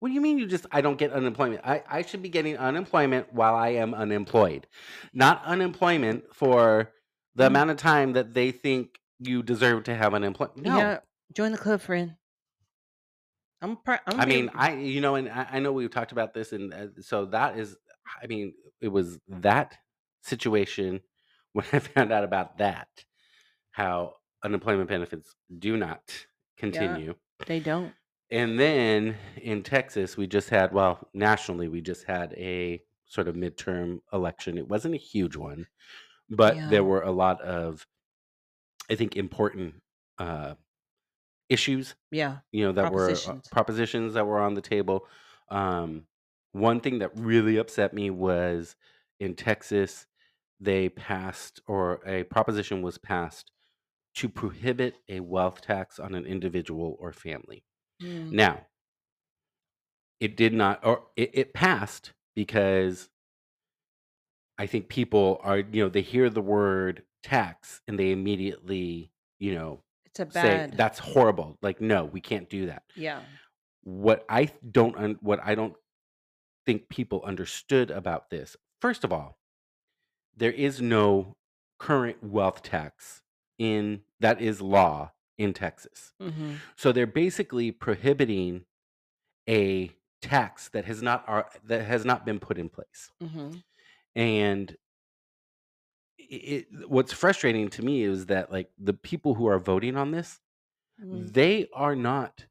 What 0.00 0.08
do 0.08 0.14
you 0.14 0.20
mean 0.20 0.38
you 0.38 0.46
just, 0.46 0.66
I 0.70 0.80
don't 0.82 0.98
get 0.98 1.12
unemployment? 1.12 1.62
I, 1.64 1.82
I 1.88 2.02
should 2.02 2.22
be 2.22 2.28
getting 2.28 2.58
unemployment 2.58 3.32
while 3.32 3.54
I 3.54 3.70
am 3.70 3.94
unemployed, 3.94 4.66
not 5.14 5.42
unemployment 5.44 6.34
for 6.34 6.92
the 7.34 7.44
Mhm. 7.44 7.48
amount 7.48 7.70
of 7.70 7.76
time 7.78 8.12
that 8.12 8.34
they 8.34 8.50
think 8.50 8.98
you 9.18 9.42
deserve 9.42 9.84
to 9.84 9.94
have 9.94 10.12
unemployment. 10.14 10.62
No. 10.62 10.78
Yeah. 10.78 10.98
Join 11.32 11.52
the 11.52 11.58
club, 11.58 11.80
friend. 11.80 12.16
I'm. 13.62 13.76
Pr- 13.76 13.94
I'm. 14.06 14.20
I 14.20 14.26
mean, 14.26 14.50
I, 14.54 14.74
you 14.74 15.00
know, 15.00 15.14
and 15.14 15.28
I, 15.28 15.46
I 15.52 15.58
know 15.58 15.72
we've 15.72 15.90
talked 15.90 16.12
about 16.12 16.34
this. 16.34 16.52
And 16.52 16.72
uh, 16.74 16.86
so 17.00 17.26
that 17.26 17.58
is, 17.58 17.76
I 18.22 18.26
mean, 18.26 18.54
it 18.80 18.88
was 18.88 19.18
that 19.28 19.76
situation 20.22 21.00
when 21.52 21.64
I 21.72 21.78
found 21.78 22.12
out 22.12 22.24
about 22.24 22.58
that, 22.58 22.88
how 23.70 24.14
unemployment 24.42 24.88
benefits 24.88 25.34
do 25.58 25.76
not 25.76 26.00
continue. 26.58 27.14
they 27.46 27.60
don't. 27.60 27.92
And 28.30 28.58
then 28.58 29.16
in 29.40 29.62
Texas, 29.62 30.16
we 30.16 30.26
just 30.26 30.48
had, 30.50 30.72
well, 30.72 31.08
nationally, 31.14 31.68
we 31.68 31.80
just 31.80 32.04
had 32.04 32.32
a 32.34 32.82
sort 33.06 33.28
of 33.28 33.36
midterm 33.36 34.00
election. 34.12 34.58
It 34.58 34.66
wasn't 34.68 34.94
a 34.94 34.98
huge 34.98 35.36
one, 35.36 35.66
but 36.28 36.56
Yeah. 36.56 36.68
there 36.68 36.82
were 36.84 37.02
a 37.02 37.10
lot 37.12 37.40
of, 37.42 37.86
I 38.90 38.94
think, 38.96 39.16
important 39.16 39.74
uh, 40.18 40.54
issues, 41.54 41.94
Yeah. 42.10 42.38
you 42.52 42.64
know, 42.64 42.72
that 42.72 42.92
were 42.92 43.04
uh, 43.04 43.06
Propositions. 43.14 43.48
propositions 43.48 44.14
that 44.14 44.26
were 44.26 44.40
on 44.40 44.54
the 44.54 44.60
table. 44.60 45.06
Um, 45.48 46.06
one 46.52 46.80
thing 46.80 46.98
that 46.98 47.10
really 47.16 47.56
upset 47.56 47.94
me 47.94 48.10
was 48.10 48.76
in 49.20 49.34
Texas, 49.34 50.06
they 50.60 50.88
passed, 50.88 51.60
or 51.66 52.00
a 52.06 52.24
proposition 52.24 52.82
was 52.82 52.98
passed 52.98 53.50
to 54.16 54.28
prohibit 54.28 54.94
a 55.08 55.20
wealth 55.20 55.60
tax 55.60 55.98
on 55.98 56.14
an 56.14 56.24
individual 56.26 56.96
or 57.00 57.12
family. 57.12 57.64
Mm. 58.02 58.30
Now, 58.30 58.66
it 60.20 60.36
did 60.36 60.52
not, 60.52 60.80
or 60.84 61.04
it, 61.16 61.30
it 61.34 61.54
passed 61.54 62.12
because 62.36 63.08
I 64.58 64.66
think 64.66 64.88
people 64.88 65.40
are, 65.42 65.58
you 65.58 65.82
know, 65.82 65.88
they 65.88 66.02
hear 66.02 66.30
the 66.30 66.40
word 66.40 67.02
tax 67.24 67.80
and 67.88 67.98
they 67.98 68.12
immediately, 68.12 69.10
you 69.40 69.54
know, 69.54 69.82
It's 70.18 70.20
a 70.20 70.32
say 70.32 70.70
that's 70.76 70.98
horrible. 70.98 71.58
Like, 71.62 71.80
no, 71.80 72.04
we 72.04 72.20
can't 72.20 72.48
do 72.48 72.66
that. 72.66 72.82
yeah. 72.94 73.20
What 73.82 74.24
I 74.28 74.50
don't, 74.70 74.96
un- 74.96 75.18
what 75.20 75.40
I 75.44 75.54
don't 75.54 75.74
think 76.64 76.88
people 76.88 77.22
understood 77.24 77.90
about 77.90 78.30
this. 78.30 78.56
First 78.80 79.04
of 79.04 79.12
all, 79.12 79.38
there 80.36 80.52
is 80.52 80.80
no 80.80 81.36
current 81.78 82.22
wealth 82.22 82.62
tax 82.62 83.20
in 83.58 84.00
that 84.20 84.40
is 84.40 84.60
law 84.62 85.12
in 85.36 85.52
Texas. 85.52 86.12
hmm 86.20 86.54
So 86.76 86.92
they're 86.92 87.06
basically 87.06 87.72
prohibiting 87.72 88.64
a 89.48 89.90
tax 90.22 90.70
that 90.70 90.86
has 90.86 91.02
not 91.02 91.24
are, 91.26 91.46
that 91.64 91.84
has 91.84 92.04
not 92.06 92.24
been 92.24 92.38
put 92.40 92.56
in 92.56 92.68
place. 92.70 93.10
hmm 93.20 93.56
And 94.16 94.76
it, 96.30 96.66
what's 96.88 97.12
frustrating 97.12 97.68
to 97.70 97.82
me 97.84 98.02
is 98.02 98.26
that 98.26 98.50
like 98.52 98.70
the 98.78 98.92
people 98.94 99.34
who 99.34 99.46
are 99.46 99.58
voting 99.58 99.96
on 99.96 100.10
this, 100.10 100.40
hmm 101.00 101.26
they 101.26 101.68
are 101.74 101.96
not 101.96 102.46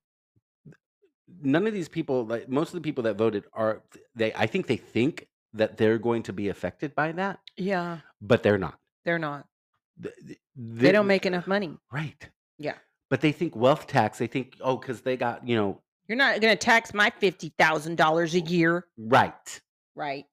none 1.42 1.66
of 1.68 1.74
these 1.74 1.90
people 1.90 2.26
like 2.26 2.50
most 2.50 2.70
of 2.70 2.74
the 2.76 2.82
people 2.82 3.04
that 3.04 3.16
voted 3.16 3.46
are 3.54 3.82
they 4.16 4.34
I 4.34 4.46
think 4.48 4.68
they 4.68 4.78
think 4.78 5.28
that 5.54 5.78
they're 5.78 5.98
going 5.98 6.24
to 6.24 6.34
be 6.34 6.50
affected 6.50 6.96
by 6.96 7.12
that, 7.14 7.40
Yeah. 7.58 8.00
but 8.22 8.42
they're 8.44 8.58
not. 8.58 8.80
They're 9.06 9.20
not. 9.20 9.46
Th- 10.02 10.16
th- 10.28 10.40
They 10.56 10.92
don't 10.92 11.06
make 11.08 11.26
enough 11.26 11.46
money. 11.48 11.78
right. 11.92 12.28
Yeah. 12.58 12.76
But 13.10 13.22
they 13.22 13.32
think 13.32 13.56
wealth 13.56 13.86
tax, 13.88 14.18
they 14.18 14.28
think 14.28 14.58
oh 14.62 14.78
cuz 14.78 15.02
they 15.02 15.16
got, 15.18 15.48
you 15.48 15.56
know, 15.56 15.82
You're 16.08 16.18
not 16.18 16.42
going 16.42 16.52
to 16.54 16.58
tax 16.58 16.94
my 16.94 17.10
fifty 17.12 17.54
thousand 17.58 17.98
dollars 17.98 18.34
a 18.36 18.40
year, 18.42 18.88
right. 18.98 19.62
right? 19.96 20.26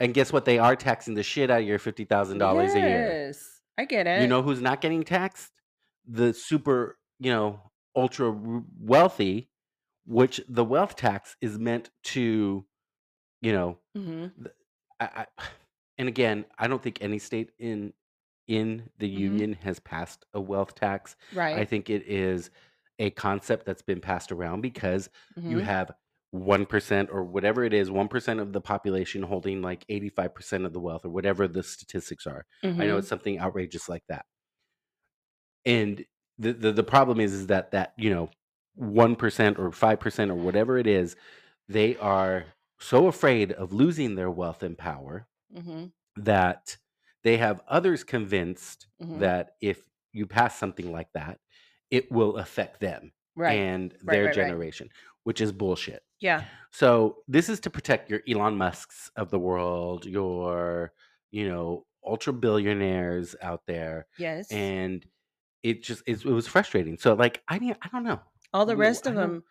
And 0.00 0.14
guess 0.14 0.32
what? 0.32 0.44
They 0.46 0.58
are 0.58 0.74
taxing 0.74 1.14
the 1.14 1.22
shit 1.22 1.50
out 1.50 1.60
of 1.60 1.66
your 1.66 1.78
fifty 1.78 2.04
thousand 2.04 2.38
dollars 2.38 2.74
a 2.74 2.80
year. 2.80 3.06
Yes, 3.28 3.60
I 3.78 3.84
get 3.84 4.06
it. 4.06 4.20
You 4.20 4.26
know 4.28 4.42
who's 4.42 4.62
not 4.62 4.80
getting 4.80 5.02
taxed? 5.04 5.52
The 6.08 6.32
super, 6.32 6.98
you 7.18 7.30
know, 7.30 7.60
ultra 7.94 8.34
wealthy, 8.80 9.50
which 10.06 10.40
the 10.48 10.64
wealth 10.64 10.96
tax 10.96 11.36
is 11.42 11.58
meant 11.58 11.90
to, 12.04 12.64
you 13.42 13.52
know, 13.52 13.78
hmm 13.94 14.26
I, 14.98 15.26
I, 15.38 15.44
and 15.98 16.08
again, 16.08 16.46
I 16.58 16.66
don't 16.66 16.82
think 16.82 16.98
any 17.02 17.18
state 17.18 17.50
in 17.58 17.92
in 18.48 18.88
the 18.98 19.08
Mhm. 19.08 19.18
union 19.18 19.52
has 19.62 19.78
passed 19.78 20.24
a 20.32 20.40
wealth 20.40 20.74
tax. 20.74 21.14
Right. 21.34 21.58
I 21.58 21.64
think 21.64 21.90
it 21.90 22.04
is 22.08 22.50
a 22.98 23.10
concept 23.10 23.64
that's 23.66 23.82
been 23.82 24.00
passed 24.00 24.32
around 24.32 24.62
because 24.62 25.08
you 25.36 25.58
Mhm. 25.58 25.62
have 25.64 25.92
1% 26.32 27.10
or 27.12 27.24
whatever 27.24 27.64
it 27.64 27.72
is 27.74 27.90
1% 27.90 28.40
of 28.40 28.52
the 28.52 28.60
population 28.60 29.22
holding 29.22 29.62
like 29.62 29.84
85% 29.88 30.66
of 30.66 30.72
the 30.72 30.80
wealth 30.80 31.04
or 31.04 31.10
whatever 31.10 31.48
the 31.48 31.62
statistics 31.62 32.26
are 32.26 32.46
i 32.78 32.86
know 32.86 32.98
it's 32.98 33.08
something 33.08 33.38
outrageous 33.40 33.88
like 33.88 34.04
that 34.08 34.26
and 35.64 36.04
the, 36.38 36.52
the 36.52 36.72
the 36.72 36.82
problem 36.82 37.20
is 37.20 37.32
is 37.32 37.46
that 37.48 37.70
that 37.72 37.92
you 37.96 38.10
know 38.10 38.30
1% 38.76 39.58
or 39.58 39.70
5% 39.72 40.30
or 40.30 40.34
whatever 40.34 40.78
it 40.78 40.86
is 40.86 41.16
they 41.68 41.96
are 41.96 42.46
so 42.78 43.06
afraid 43.08 43.52
of 43.52 43.72
losing 43.72 44.14
their 44.14 44.30
wealth 44.30 44.62
and 44.62 44.78
power 44.78 45.28
Mhm. 45.50 45.90
that 46.16 46.76
they 47.24 47.38
have 47.38 47.62
others 47.68 48.04
convinced 48.04 48.88
Mhm. 49.00 49.20
that 49.20 49.52
if 49.60 49.82
you 50.12 50.26
pass 50.26 50.58
something 50.58 50.92
like 50.92 51.12
that 51.14 51.40
it 51.90 52.10
will 52.12 52.36
affect 52.38 52.80
them 52.80 53.12
Right. 53.36 53.52
and 53.58 53.92
Right, 54.04 54.14
their 54.14 54.24
right, 54.26 54.34
generation 54.34 54.88
which 55.24 55.40
is 55.40 55.52
bullshit 55.52 56.02
Yeah. 56.20 56.44
so 56.70 57.18
this 57.28 57.48
is 57.48 57.60
to 57.60 57.70
protect 57.70 58.10
your 58.10 58.20
Elon 58.28 58.56
Musk's 58.56 59.10
of 59.16 59.30
the 59.30 59.38
world, 59.38 60.06
your, 60.06 60.92
you 61.30 61.46
know, 61.48 61.84
ultra 62.04 62.32
billionaires 62.32 63.36
out 63.42 63.62
there, 63.66 64.06
Yes. 64.18 64.50
and 64.50 65.04
it 65.62 65.82
just 65.82 66.02
it, 66.06 66.24
it 66.24 66.32
was 66.32 66.46
frustrating. 66.48 66.96
So 66.96 67.12
like 67.14 67.42
I 67.48 67.58
mean 67.58 67.74
I 67.82 67.88
don't 67.88 68.02
know. 68.04 68.20
All 68.54 68.64
the 68.66 68.76
rest 68.76 69.06
I 69.06 69.10
of 69.10 69.16
them 69.16 69.44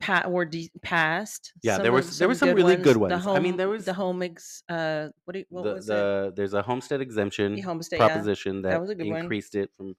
pa- 0.00 0.28
were 0.28 0.44
de- 0.44 0.70
passed. 0.82 1.52
Yeah, 1.62 1.74
Some 1.74 1.82
there 1.82 1.92
was 1.92 2.16
there 2.18 2.28
were 2.28 2.36
some 2.36 2.54
really 2.54 2.76
good 2.76 2.96
ones. 2.96 3.22
Home, 3.24 3.36
I 3.36 3.40
mean 3.40 3.56
there 3.56 3.68
was 3.68 3.84
the 3.84 3.92
home 3.92 4.22
ex. 4.22 4.62
Uh, 4.68 5.08
what 5.24 5.32
do 5.34 5.40
you, 5.40 5.46
what 5.50 5.64
the, 5.64 5.74
was 5.74 5.88
it? 5.90 6.36
there's 6.36 6.54
a 6.54 6.62
homestead 6.62 7.00
exemption 7.00 7.56
The 7.56 7.62
homestead. 7.62 7.98
Yeah. 7.98 8.06
proposition 8.06 8.62
that, 8.62 8.80
was 8.80 8.90
a 8.90 8.94
good 8.94 9.08
one. 9.08 9.20
increased 9.22 9.56
it 9.56 9.70
from 9.76 9.96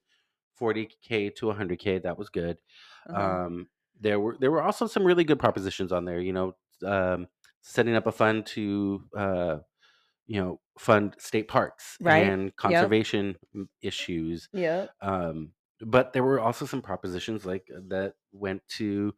40k 0.58 1.34
to 1.36 1.46
100k. 1.46 2.02
That 2.02 2.18
was 2.18 2.30
good. 2.30 2.56
Uh-huh. 3.08 3.46
Um, 3.46 3.68
there 4.00 4.18
were 4.20 4.36
there 4.40 4.50
were 4.50 4.62
also 4.62 4.86
some 4.86 5.04
really 5.04 5.24
good 5.24 5.38
propositions 5.38 5.92
on 5.92 6.04
there. 6.04 6.20
You 6.20 6.32
know, 6.32 6.56
um, 6.86 7.28
setting 7.62 7.94
up 7.94 8.06
a 8.06 8.12
fund 8.12 8.46
to 8.46 9.02
uh, 9.16 9.56
you 10.26 10.40
know 10.40 10.60
fund 10.78 11.14
state 11.18 11.48
parks 11.48 11.96
Right. 12.00 12.24
and 12.26 12.54
conservation 12.56 13.36
m- 13.54 13.68
issues. 13.82 14.48
yeah. 14.52 14.86
Um, 15.02 15.52
but 15.82 16.12
there 16.12 16.22
were 16.24 16.40
also 16.40 16.66
some 16.66 16.82
propositions 16.82 17.44
like 17.46 17.66
uh, 17.74 17.80
that 17.88 18.14
went 18.32 18.62
to 18.78 19.14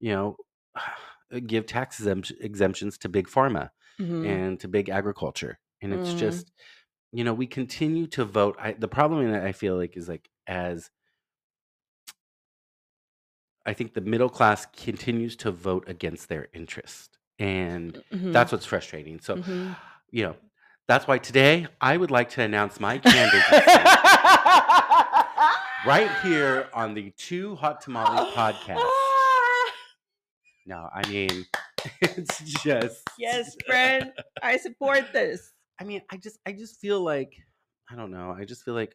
you 0.00 0.12
know 0.12 0.36
give 1.46 1.66
tax 1.66 1.98
exempt- 2.00 2.32
exemptions 2.40 2.98
to 2.98 3.08
big 3.08 3.28
pharma 3.28 3.70
Mhm. 4.00 4.26
and 4.26 4.60
to 4.60 4.68
big 4.68 4.88
agriculture, 4.88 5.58
and 5.82 5.92
it's 5.92 6.12
Mhm. 6.14 6.18
just 6.18 6.52
you 7.12 7.24
know 7.24 7.34
we 7.34 7.46
continue 7.46 8.06
to 8.08 8.24
vote. 8.24 8.56
I, 8.58 8.72
the 8.72 8.88
problem 8.88 9.26
in 9.26 9.34
it, 9.34 9.44
I 9.44 9.52
feel 9.52 9.76
like 9.76 9.96
is 9.96 10.08
like 10.08 10.30
as 10.46 10.90
I 13.64 13.72
think 13.74 13.94
the 13.94 14.00
middle 14.00 14.28
class 14.28 14.66
continues 14.66 15.36
to 15.36 15.50
vote 15.50 15.84
against 15.88 16.28
their 16.28 16.48
interest. 16.52 17.18
And 17.38 18.02
Mhm. 18.12 18.32
that's 18.32 18.52
what's 18.52 18.66
frustrating. 18.66 19.20
So, 19.20 19.36
Mhm. 19.36 19.76
you 20.10 20.24
know, 20.24 20.36
that's 20.88 21.06
why 21.06 21.18
today 21.18 21.66
I 21.80 21.96
would 21.96 22.10
like 22.10 22.30
to 22.30 22.42
announce 22.42 22.80
my 22.80 22.98
candidacy 22.98 23.64
right 25.86 26.10
here 26.22 26.68
on 26.74 26.94
the 26.94 27.10
Two 27.12 27.54
Hot 27.56 27.80
Tamales 27.80 28.32
podcast. 28.34 28.82
No, 30.64 30.88
I 30.94 31.04
mean, 31.08 31.44
it's 32.02 32.38
just 32.62 33.02
yes, 33.18 33.56
friend. 33.66 34.12
I 34.44 34.56
support 34.58 35.12
this. 35.12 35.52
I 35.80 35.82
mean, 35.84 36.02
I 36.08 36.16
just 36.18 36.38
I 36.46 36.52
just 36.52 36.80
feel 36.80 37.00
like 37.00 37.34
I 37.90 37.96
don't 37.96 38.12
know. 38.12 38.30
I 38.30 38.44
just 38.44 38.64
feel 38.64 38.74
like 38.74 38.94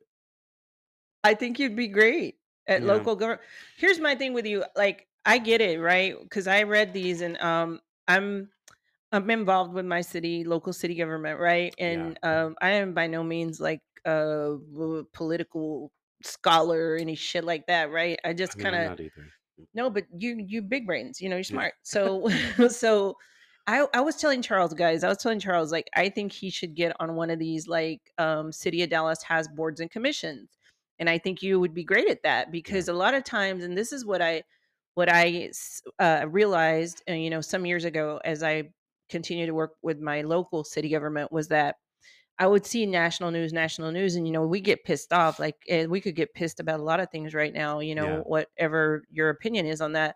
I 1.25 1.33
think 1.33 1.59
you'd 1.59 1.75
be 1.75 1.89
great 1.89 2.35
at 2.67 2.83
yeah, 2.83 2.85
local 2.85 3.15
government. 3.15 3.41
Here's 3.77 3.99
my 3.99 4.15
thing 4.15 4.33
with 4.33 4.45
you, 4.45 4.63
like, 4.75 5.07
I 5.25 5.39
get 5.39 5.61
it, 5.61 5.79
right? 5.79 6.15
Because 6.19 6.47
I 6.47 6.63
read 6.63 6.93
these 6.93 7.21
and, 7.21 7.37
um, 7.41 7.79
I'm 8.07 8.51
I'm 9.11 9.29
involved 9.29 9.73
with 9.73 9.85
my 9.85 10.01
city, 10.01 10.43
local 10.43 10.73
city 10.73 10.95
government, 10.95 11.39
right? 11.39 11.73
yeah. 11.83 12.11
And, 12.11 12.19
um, 12.23 12.55
I 12.61 12.71
am 12.71 12.93
by 12.93 13.07
no 13.07 13.23
means 13.23 13.59
like 13.61 13.81
a 14.05 14.57
political 15.13 15.91
scholar 16.23 16.93
or 16.93 16.97
any 16.97 17.15
shit 17.15 17.43
like 17.43 17.67
that, 17.67 17.91
right? 17.91 18.19
I 18.25 18.29
I 18.29 18.33
just 18.33 18.57
I'm 18.57 18.59
kinda 18.59 18.93
no, 19.73 19.89
but 19.89 20.05
you 20.17 20.43
you 20.47 20.61
big 20.61 20.85
brains, 20.87 21.21
you 21.21 21.29
know, 21.29 21.35
you're 21.37 21.43
Yeah, 21.47 21.63
smart. 21.63 21.73
So 21.83 22.29
so 22.69 23.15
I 23.67 23.87
I 23.93 24.01
was 24.01 24.15
telling 24.17 24.41
Charles, 24.41 24.73
guys, 24.73 25.03
I 25.03 25.09
was 25.09 25.17
telling 25.19 25.39
Charles, 25.39 25.71
like, 25.71 25.87
I 25.95 26.09
think 26.09 26.31
he 26.31 26.49
should 26.49 26.75
get 26.75 26.95
on 26.99 27.15
one 27.15 27.29
of 27.29 27.39
these, 27.39 27.67
like, 27.67 28.11
um, 28.17 28.51
City 28.51 28.83
of 28.83 28.89
Dallas 28.89 29.23
has 29.23 29.47
boards 29.49 29.79
and 29.81 29.91
commissions. 29.91 30.49
And 30.99 31.09
I 31.09 31.17
think 31.17 31.41
you 31.41 31.59
would 31.59 31.73
be 31.73 31.83
great 31.83 32.09
at 32.09 32.23
that 32.23 32.47
yeah, 32.47 32.51
because 32.51 32.87
a 32.87 32.93
lot 32.93 33.13
of 33.13 33.23
times, 33.23 33.63
and 33.63 33.77
this 33.77 33.91
is 33.91 34.05
what 34.05 34.21
I 34.21 34.43
what 34.95 35.09
I 35.11 35.51
uh, 35.99 36.25
realized, 36.27 37.03
uh, 37.07 37.13
you 37.13 37.29
know, 37.29 37.41
some 37.41 37.65
years 37.65 37.85
ago 37.85 38.19
as 38.25 38.41
I 38.41 38.63
continued 39.09 39.45
to 39.45 39.53
work 39.53 39.73
with 39.83 39.99
my 39.99 40.21
local 40.21 40.63
city 40.63 40.89
government 40.89 41.31
was 41.31 41.47
that 41.49 41.75
I 42.39 42.47
would 42.47 42.65
see 42.65 42.85
national 42.85 43.31
news, 43.31 43.53
national 43.53 43.91
news, 43.91 44.15
and 44.15 44.27
you 44.27 44.33
know, 44.33 44.45
we 44.45 44.61
get 44.61 44.83
pissed 44.83 45.13
off. 45.13 45.39
Like 45.39 45.55
eh, 45.67 45.85
we 45.85 46.01
could 46.01 46.15
get 46.15 46.33
pissed 46.33 46.59
about 46.59 46.79
a 46.79 46.83
lot 46.83 46.99
of 46.99 47.09
things 47.09 47.33
right 47.33 47.53
now. 47.53 47.79
You 47.79 47.95
know, 47.95 48.07
yeah, 48.07 48.19
whatever 48.19 49.03
your 49.11 49.29
opinion 49.29 49.65
is 49.65 49.81
on 49.81 49.93
that, 49.93 50.15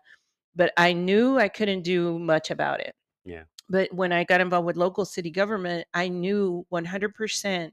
but 0.54 0.72
I 0.76 0.92
knew 0.92 1.38
I 1.38 1.48
couldn't 1.48 1.82
do 1.82 2.18
much 2.18 2.50
about 2.50 2.80
it. 2.80 2.94
yeah. 3.24 3.44
But 3.68 3.92
when 3.94 4.12
I 4.12 4.24
got 4.24 4.40
involved 4.40 4.66
with 4.66 4.76
local 4.76 5.04
city 5.04 5.30
government, 5.30 5.86
I 5.94 6.08
knew 6.08 6.66
100% 6.72 7.70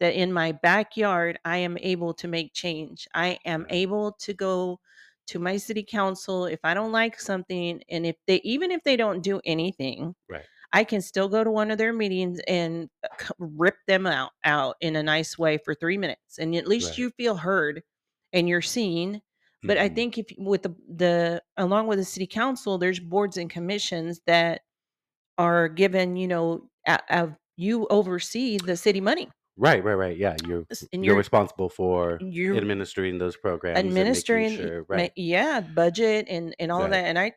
that 0.00 0.14
in 0.14 0.32
my 0.32 0.52
backyard, 0.52 1.38
I 1.44 1.58
am 1.58 1.78
able 1.78 2.14
to 2.14 2.28
make 2.28 2.52
change. 2.54 3.08
I 3.14 3.38
am 3.44 3.66
able 3.70 4.12
to 4.20 4.34
go 4.34 4.80
to 5.28 5.38
my 5.38 5.56
city 5.56 5.82
council 5.82 6.46
if 6.46 6.60
I 6.64 6.74
don't 6.74 6.92
like 6.92 7.18
something. 7.20 7.82
And 7.88 8.06
if 8.06 8.16
they, 8.26 8.36
even 8.42 8.70
if 8.70 8.82
they 8.84 8.96
don't 8.96 9.22
do 9.22 9.40
anything, 9.44 10.14
right, 10.28 10.48
I 10.72 10.84
can 10.84 11.00
still 11.00 11.28
go 11.28 11.44
to 11.44 11.50
one 11.50 11.70
of 11.70 11.78
their 11.78 11.92
meetings 11.92 12.40
and 12.48 12.90
uh, 13.04 13.08
rip 13.38 13.76
them 13.86 14.06
out, 14.06 14.32
out 14.44 14.76
in 14.80 14.96
a 14.96 15.02
nice 15.02 15.38
way 15.38 15.58
for 15.58 15.74
three 15.74 15.98
minutes. 15.98 16.38
And 16.38 16.54
at 16.54 16.66
least 16.68 16.96
right. 16.96 16.98
you 16.98 17.10
feel 17.10 17.36
heard 17.36 17.82
and 18.32 18.48
you're 18.48 18.62
seen. 18.62 19.22
But 19.64 19.78
I 19.78 19.88
hmm 19.88 19.94
think 19.94 20.18
if 20.18 20.26
with 20.38 20.62
the, 20.62 20.76
the 20.88 21.42
along 21.56 21.86
with 21.88 21.98
the 21.98 22.04
city 22.04 22.26
council, 22.26 22.78
there's 22.78 23.00
boards 23.00 23.36
and 23.36 23.50
commissions 23.50 24.20
that 24.26 24.62
are 25.38 25.68
given, 25.68 26.16
you 26.16 26.28
know, 26.28 26.70
you 27.56 27.86
oversee 27.88 28.58
the 28.58 28.76
city 28.76 29.00
money. 29.00 29.30
Right, 29.58 29.82
right, 29.82 29.94
right. 29.94 30.16
Yeah, 30.16 30.36
you're 30.46 30.66
and 30.92 31.04
you're 31.04 31.12
you're 31.12 31.16
responsible 31.16 31.70
for 31.70 32.18
you're 32.20 32.56
administering 32.56 33.18
those 33.18 33.36
programs 33.36 33.78
administering 33.78 34.56
sure. 34.56 34.84
Right, 34.88 35.12
yeah, 35.16 35.60
budget 35.60 36.26
and 36.28 36.54
and 36.58 36.70
all 36.70 36.82
of 36.82 36.90
that, 36.90 37.06
and 37.06 37.18
I 37.18 37.32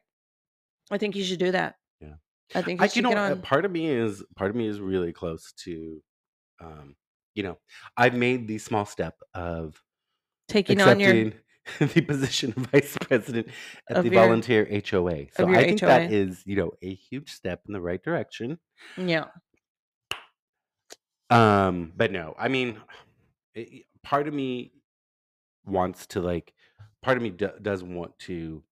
I 0.92 0.98
think 0.98 1.16
you 1.16 1.24
should 1.24 1.40
do 1.40 1.52
that. 1.52 1.76
Yeah. 2.02 2.16
I 2.56 2.62
think 2.62 2.82
you 2.82 2.86
I, 2.86 2.90
you 2.94 3.02
know, 3.02 3.12
uh, 3.12 3.32
on 3.32 3.42
part 3.42 3.66
of 3.66 3.72
me 3.72 3.90
is 3.90 4.24
part 4.36 4.50
of 4.50 4.56
me 4.56 4.68
is 4.68 4.80
really 4.82 5.14
close 5.14 5.54
to, 5.64 6.02
um, 6.62 6.96
you 7.36 7.44
know, 7.44 7.58
I've 7.96 8.16
made 8.16 8.48
the 8.48 8.58
small 8.58 8.86
step 8.86 9.16
of 9.34 9.82
taking 10.48 10.82
on 10.82 11.00
your 11.00 11.32
the 11.80 12.02
position 12.02 12.54
of 12.58 12.68
vice 12.68 12.98
president 13.00 13.48
at 13.90 14.04
the 14.04 14.10
your 14.10 14.22
volunteer 14.22 14.66
HOA. 14.66 15.28
So 15.38 15.48
I 15.48 15.64
think 15.64 15.80
that 15.82 16.10
HOA. 16.10 16.16
is, 16.16 16.42
you 16.46 16.56
know, 16.56 16.72
a 16.82 16.94
huge 16.94 17.32
step 17.32 17.62
in 17.68 17.74
the 17.74 17.82
right 17.82 18.02
direction. 18.02 18.60
Yeah. 18.98 19.26
Um, 21.30 21.94
but 21.96 22.12
no, 22.12 22.36
I 22.38 22.48
mean, 22.48 22.82
it, 23.54 23.86
part 24.04 24.28
of 24.28 24.34
me 24.34 24.74
wants 25.66 26.08
to 26.08 26.22
like, 26.22 26.54
part 27.02 27.18
of 27.18 27.24
me 27.24 27.32
do, 27.32 27.52
does 27.62 27.84
want 27.84 28.18
to 28.22 28.64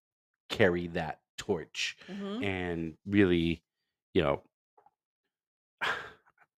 carry 0.50 0.88
that 0.90 1.22
torch 1.38 1.98
Mhm. 2.08 2.42
and 2.42 2.98
really, 3.06 3.64
you 4.14 4.24
know, 4.24 4.44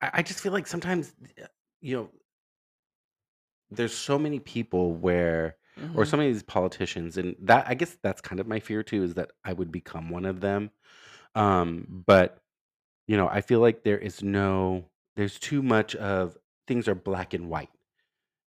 I, 0.02 0.12
I 0.14 0.24
just 0.24 0.40
feel 0.42 0.52
like 0.52 0.68
sometimes, 0.68 1.14
uh, 1.42 1.48
you 1.82 1.96
know, 1.96 2.12
there's 3.70 3.96
so 3.96 4.18
many 4.18 4.40
people 4.40 4.94
where, 4.94 5.58
or 5.94 6.06
so 6.06 6.18
Mhm. 6.18 6.18
many 6.18 6.30
of 6.30 6.36
these 6.36 6.44
politicians, 6.44 7.18
and 7.18 7.36
that 7.40 7.68
I 7.68 7.74
guess 7.74 7.98
that's 8.02 8.22
kind 8.22 8.40
of 8.40 8.48
my 8.48 8.60
fear 8.60 8.84
too, 8.84 9.04
is 9.04 9.14
that 9.16 9.32
I 9.44 9.54
would 9.54 9.72
become 9.72 10.10
one 10.10 10.26
of 10.26 10.42
them. 10.42 10.72
Um, 11.36 12.04
but 12.08 12.44
you 13.08 13.18
know, 13.18 13.28
I 13.30 13.42
feel 13.42 13.60
like 13.62 13.84
there 13.84 14.00
is 14.00 14.24
no, 14.24 14.90
there's 15.20 15.40
too 15.40 15.62
much 15.62 15.96
of 15.98 16.38
things 16.68 16.88
are 16.88 16.96
black 16.96 17.34
and 17.36 17.50
white 17.50 17.70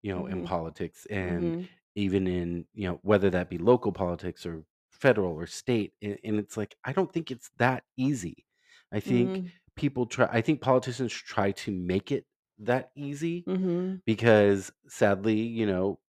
you 0.03 0.15
know, 0.15 0.27
in 0.27 0.43
Mhm. 0.43 0.47
politics 0.47 1.07
and 1.11 1.57
Mhm. 1.57 1.69
even 1.95 2.27
in, 2.27 2.67
you 2.75 2.89
know, 2.89 2.99
whether 3.03 3.31
that 3.31 3.49
be 3.51 3.59
local 3.59 3.93
politics 3.93 4.47
or 4.47 4.65
federal 4.91 5.33
or 5.33 5.47
state. 5.47 5.95
And, 6.03 6.19
and 6.25 6.39
it's 6.39 6.57
like, 6.57 6.77
I 6.85 6.93
don't 6.93 7.13
think 7.13 7.31
it's 7.31 7.51
that 7.59 7.85
easy. 7.97 8.47
I 8.93 9.01
think 9.01 9.39
Mhm. 9.39 9.51
people 9.77 10.07
try, 10.07 10.29
I 10.33 10.41
think 10.41 10.61
politicians 10.61 11.13
try 11.13 11.53
to 11.53 11.71
make 11.73 12.11
it 12.13 12.27
that 12.59 12.91
easy 12.97 13.45
Mhm. 13.47 14.03
because 14.05 14.73
sadly, 14.89 15.41
you 15.41 15.67
know, 15.67 16.01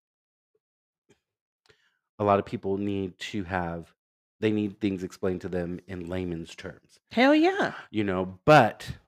a 2.18 2.25
lot 2.25 2.38
of 2.38 2.46
people 2.46 2.77
need 2.79 3.18
to 3.18 3.44
have, 3.44 3.94
they 4.40 4.53
need 4.53 4.81
things 4.81 5.03
explained 5.03 5.40
to 5.42 5.48
them 5.48 5.81
in 5.87 6.07
layman's 6.09 6.55
terms, 6.55 7.01
Hell 7.11 7.35
yeah. 7.35 7.75
you 7.90 8.05
know, 8.05 8.38
but 8.44 8.98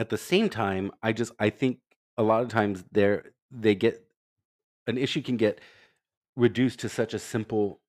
at 0.00 0.10
the 0.10 0.18
same 0.18 0.50
time, 0.50 0.92
I 1.02 1.12
just, 1.12 1.32
I 1.38 1.50
think 1.50 1.80
a 2.18 2.24
lot 2.24 2.42
of 2.42 2.48
times 2.48 2.84
they're, 2.92 3.32
they 3.52 3.76
get, 3.76 4.06
an 4.88 4.98
issue 4.98 5.22
can 5.22 5.36
get 5.36 5.60
reduced 6.36 6.80
to 6.80 6.88
such 6.90 7.14
a 7.14 7.18
simple, 7.20 7.80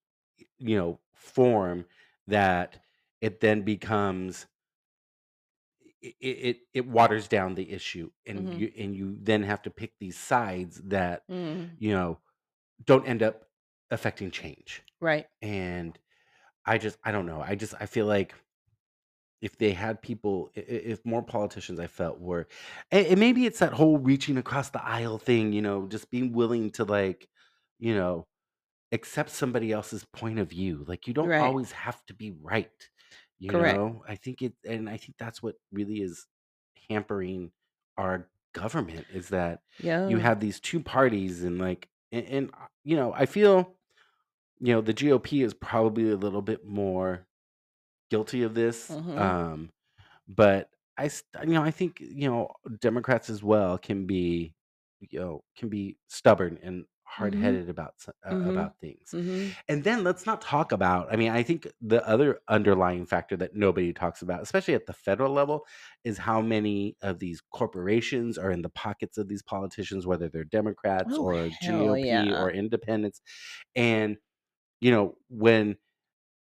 you 0.59 0.77
know, 0.77 0.99
form 1.13 1.85
that 2.27 2.83
it 3.21 3.41
then 3.41 3.63
becomes 3.63 4.47
it 6.01 6.15
it, 6.19 6.57
it 6.73 6.87
waters 6.87 7.27
down 7.27 7.55
the 7.55 7.69
issue 7.71 8.09
and 8.25 8.49
Mhm. 8.49 8.57
you 8.57 8.71
and 8.77 8.95
you 8.95 9.17
then 9.21 9.43
have 9.43 9.61
to 9.63 9.69
pick 9.71 9.93
these 9.99 10.17
sides 10.17 10.81
that 10.85 11.23
Mhm. 11.29 11.77
you 11.77 11.91
know 11.91 12.19
don't 12.85 13.07
end 13.07 13.23
up 13.23 13.49
affecting 13.91 14.31
change 14.31 14.83
Right. 14.99 15.27
and 15.41 15.99
i 16.65 16.77
just 16.77 16.97
i 17.03 17.11
don't 17.11 17.25
know 17.25 17.41
i 17.41 17.55
just 17.55 17.73
i 17.79 17.85
feel 17.85 18.05
like 18.07 18.35
if 19.41 19.57
they 19.57 19.71
had 19.73 20.01
people 20.01 20.51
i- 20.55 20.59
i- 20.61 20.63
if 20.63 21.05
more 21.05 21.23
politicians 21.23 21.79
i 21.79 21.87
felt 21.87 22.19
were 22.19 22.47
and, 22.91 23.07
and 23.07 23.19
maybe 23.19 23.45
it's 23.45 23.59
that 23.59 23.73
whole 23.73 23.97
reaching 23.97 24.37
across 24.37 24.69
the 24.69 24.83
aisle 24.83 25.17
thing 25.17 25.53
you 25.53 25.61
know 25.61 25.87
just 25.87 26.09
being 26.11 26.31
willing 26.33 26.69
to 26.71 26.83
like 26.85 27.27
you 27.79 27.95
know 27.95 28.27
accept 28.91 29.29
somebody 29.29 29.71
else's 29.71 30.05
point 30.05 30.39
of 30.39 30.49
view. 30.49 30.83
Like 30.87 31.07
you 31.07 31.13
don't 31.13 31.31
Right. 31.31 31.39
always 31.39 31.71
have 31.71 32.05
to 32.07 32.13
be 32.13 32.31
right. 32.41 32.71
You 33.39 33.51
Correct. 33.51 33.55
know, 33.55 34.03
I 34.07 34.15
think 34.15 34.41
it, 34.41 34.53
and 34.65 34.89
I 34.89 34.97
think 34.97 35.15
that's 35.17 35.41
what 35.41 35.55
really 35.71 36.01
is 36.01 36.27
hampering 36.89 37.51
our 37.97 38.29
government 38.53 39.07
is 39.09 39.29
that 39.29 39.61
you 40.05 40.17
Yeah. 40.17 40.19
have 40.19 40.39
these 40.39 40.59
two 40.59 40.79
parties 40.81 41.43
and 41.43 41.57
like, 41.59 41.89
and, 42.11 42.25
and 42.25 42.51
uh, 42.53 42.67
you 42.83 42.95
know, 42.95 43.13
I 43.13 43.25
feel, 43.25 43.77
you 44.59 44.73
know, 44.73 44.81
the 44.81 44.93
GOP 44.93 45.43
is 45.43 45.53
probably 45.53 46.11
a 46.11 46.17
little 46.17 46.41
bit 46.41 46.65
more 46.65 47.27
guilty 48.11 48.43
of 48.43 48.55
this. 48.55 48.97
Mhm. 48.97 49.17
Um, 49.17 49.71
but 50.27 50.69
I, 50.97 51.09
you 51.43 51.53
know, 51.53 51.63
I 51.63 51.71
think 51.71 51.99
you 52.01 52.29
know 52.29 52.49
Democrats 52.81 53.29
as 53.31 53.43
well 53.43 53.77
can 53.79 54.07
be, 54.07 54.55
you 55.01 55.19
know, 55.19 55.43
can 55.57 55.69
be 55.69 55.97
stubborn 56.09 56.59
and 56.63 56.85
hard 57.05 57.35
headed 57.35 57.69
about 57.69 57.95
s- 58.01 58.09
uh, 58.25 58.35
Mhm. 58.35 58.41
about 58.45 58.79
things. 58.81 59.15
Mhm. 59.15 59.55
And 59.69 59.83
then 59.83 60.03
let's 60.03 60.25
not 60.25 60.41
talk 60.41 60.71
about. 60.71 61.11
I 61.13 61.17
mean, 61.17 61.31
I 61.31 61.43
think 61.43 61.67
the 61.81 62.07
other 62.07 62.41
underlying 62.47 63.05
factor 63.05 63.37
that 63.37 63.55
nobody 63.55 63.93
talks 63.93 64.21
about, 64.21 64.41
especially 64.43 64.75
at 64.75 64.85
the 64.85 64.93
federal 64.93 65.33
level, 65.33 65.65
is 66.03 66.17
how 66.17 66.41
many 66.41 66.97
of 67.01 67.19
these 67.19 67.41
corporations 67.51 68.37
are 68.37 68.51
in 68.51 68.61
the 68.61 68.69
pockets 68.69 69.17
of 69.17 69.27
these 69.27 69.43
politicians, 69.43 70.07
whether 70.07 70.29
they're 70.29 70.43
Democrats 70.45 71.17
Oh, 71.17 71.17
or 71.17 71.49
GOP 71.49 72.33
yeah. 72.33 72.33
or 72.33 72.51
independents. 72.51 73.21
And 73.75 74.17
you 74.81 74.91
know, 74.91 75.17
when 75.29 75.77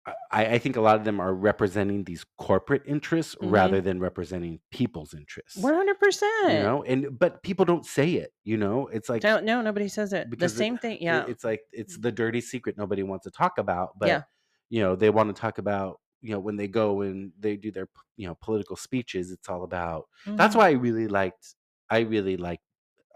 I, 0.07 0.47
I 0.55 0.59
think 0.59 0.77
a 0.77 0.81
lot 0.83 0.97
of 0.97 1.05
them 1.05 1.19
are 1.21 1.35
representing 1.35 2.05
these 2.05 2.25
corporate 2.39 2.83
interests 2.87 3.37
rather 3.41 3.81
Mhm. 3.81 3.85
than 3.85 4.01
representing 4.01 4.61
people's 4.71 5.15
interests. 5.15 5.63
100%. 5.63 6.53
You 6.53 6.59
know, 6.63 6.83
and 6.85 7.19
but 7.19 7.43
people 7.43 7.65
don't 7.65 7.87
say 7.87 8.15
it. 8.15 8.33
You 8.45 8.57
know, 8.59 8.87
it's 8.89 9.09
like 9.09 9.23
No, 9.23 9.41
no, 9.41 9.63
nobody 9.63 9.89
says 9.89 10.13
it. 10.13 10.27
The 10.27 10.31
because 10.31 10.53
it, 10.59 10.59
same 10.59 10.77
thing. 10.79 10.99
Yeah. 11.01 11.25
it's 11.29 11.45
like 11.45 11.63
it's 11.73 11.97
the 11.99 12.13
dirty 12.13 12.41
secret 12.43 12.77
nobody 12.77 13.03
wants 13.03 13.25
to 13.25 13.31
talk 13.31 13.57
about. 13.59 13.99
But 13.99 14.09
Yeah. 14.09 14.23
you 14.69 14.81
know, 14.81 14.97
they 14.97 15.11
want 15.11 15.35
to 15.35 15.41
talk 15.41 15.59
about 15.59 16.01
you 16.21 16.31
know 16.33 16.41
when 16.41 16.57
they 16.57 16.69
go 16.69 17.01
and 17.03 17.33
they 17.39 17.57
do 17.57 17.71
their 17.73 17.89
you 18.17 18.27
know 18.27 18.35
political 18.43 18.77
speeches. 18.77 19.31
It's 19.31 19.49
all 19.49 19.63
about. 19.65 20.07
That's 20.37 20.55
Mhm. 20.55 20.59
why 20.59 20.69
I 20.69 20.73
really 20.73 21.09
liked. 21.09 21.55
I 21.91 22.01
really 22.01 22.37
like. 22.37 22.61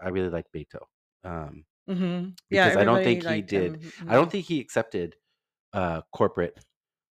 I 0.01 0.09
really 0.09 0.29
like 0.29 0.45
Beto. 0.55 0.81
Um, 1.23 1.65
Mhm. 1.87 2.35
Yeah, 2.49 2.73
because 2.73 2.77
I 2.77 2.83
don't 2.83 3.03
think 3.03 3.23
he 3.23 3.41
did. 3.41 3.77
him. 3.83 3.91
I 4.07 4.15
don't 4.15 4.27
Mhm. 4.27 4.31
think 4.31 4.45
he 4.45 4.59
accepted 4.59 5.15
uh 5.73 6.01
corporate 6.13 6.59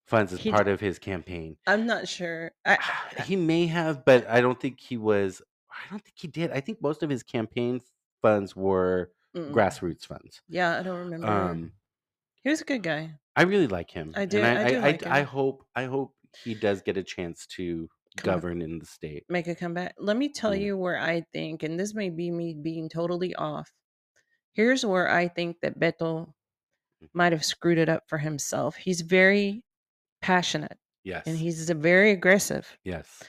funds 0.08 0.32
as 0.32 0.40
He 0.40 0.50
part 0.50 0.68
of 0.68 0.80
his 0.80 0.98
campaign. 0.98 1.56
I'm 1.66 1.86
not 1.86 2.08
sure. 2.08 2.52
I 2.64 2.78
I 3.18 3.22
He 3.22 3.36
may 3.36 3.66
have, 3.66 4.04
but 4.04 4.28
I 4.28 4.40
don't 4.40 4.58
think 4.60 4.80
he 4.80 4.96
was 4.96 5.42
I 5.70 5.90
don't 5.90 6.02
think 6.02 6.14
he 6.18 6.26
did. 6.28 6.50
I 6.50 6.60
think 6.60 6.82
most 6.82 7.02
of 7.02 7.10
his 7.10 7.22
campaign 7.22 7.80
funds 8.22 8.56
were 8.56 9.10
Mm. 9.36 9.52
grassroots 9.52 10.06
funds. 10.06 10.40
Yeah, 10.48 10.78
I 10.78 10.82
don't 10.82 10.98
remember. 11.00 11.26
Um, 11.26 11.72
he 12.42 12.48
was 12.48 12.62
a 12.62 12.64
good 12.64 12.82
guy. 12.82 13.10
I 13.36 13.42
really 13.42 13.66
like 13.66 13.90
him. 13.90 14.14
I 14.16 14.24
do- 14.24 14.38
And 14.38 14.58
I 14.58 14.64
I, 14.64 14.68
do 14.70 14.76
I, 14.76 14.80
like 14.80 15.06
I, 15.06 15.20
him. 15.20 15.26
hope 15.26 15.64
I 15.76 15.84
hope 15.84 16.14
he 16.44 16.54
does 16.54 16.80
get 16.80 16.96
a 16.96 17.02
chance 17.02 17.46
to 17.56 17.88
Come 18.16 18.30
on. 18.32 18.36
govern 18.40 18.62
in 18.62 18.78
the 18.78 18.86
state. 18.86 19.24
Make 19.28 19.46
a 19.46 19.54
comeback. 19.54 19.94
Let 19.98 20.16
me 20.16 20.30
tell 20.30 20.52
Mm. 20.52 20.60
you 20.62 20.76
where 20.78 20.98
I 20.98 21.20
think, 21.34 21.62
and 21.62 21.78
this 21.78 21.92
may 21.94 22.08
be 22.08 22.30
me 22.30 22.54
being 22.54 22.88
totally 22.88 23.34
off. 23.34 23.70
Here's 24.52 24.84
where 24.84 25.08
I 25.10 25.28
think 25.28 25.60
that 25.60 25.78
Beto 25.78 26.32
Mm. 27.04 27.08
might 27.12 27.32
have 27.32 27.44
screwed 27.44 27.78
it 27.78 27.90
up 27.90 28.04
for 28.08 28.18
himself. 28.18 28.76
He's 28.76 29.02
very 29.02 29.62
passionate 30.20 30.76
Yes. 31.04 31.26
and 31.26 31.36
he's 31.38 31.70
a 31.70 31.74
very 31.74 32.10
aggressive. 32.12 32.66
yes. 32.84 33.22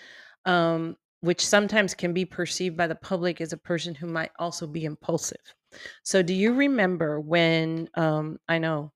um, 0.45 0.95
which 1.21 1.45
sometimes 1.45 1.93
can 1.93 2.13
be 2.13 2.23
perceived 2.23 2.77
by 2.77 2.87
the 2.87 2.95
public 2.95 3.41
as 3.41 3.51
a 3.51 3.57
person 3.57 3.93
who 3.93 4.07
might 4.07 4.31
also 4.39 4.65
be 4.65 4.85
impulsive. 4.85 5.41
So, 6.03 6.21
do 6.23 6.33
you 6.33 6.53
remember 6.53 7.19
when 7.19 7.89
um, 7.95 8.37
I 8.47 8.57
know 8.57 8.93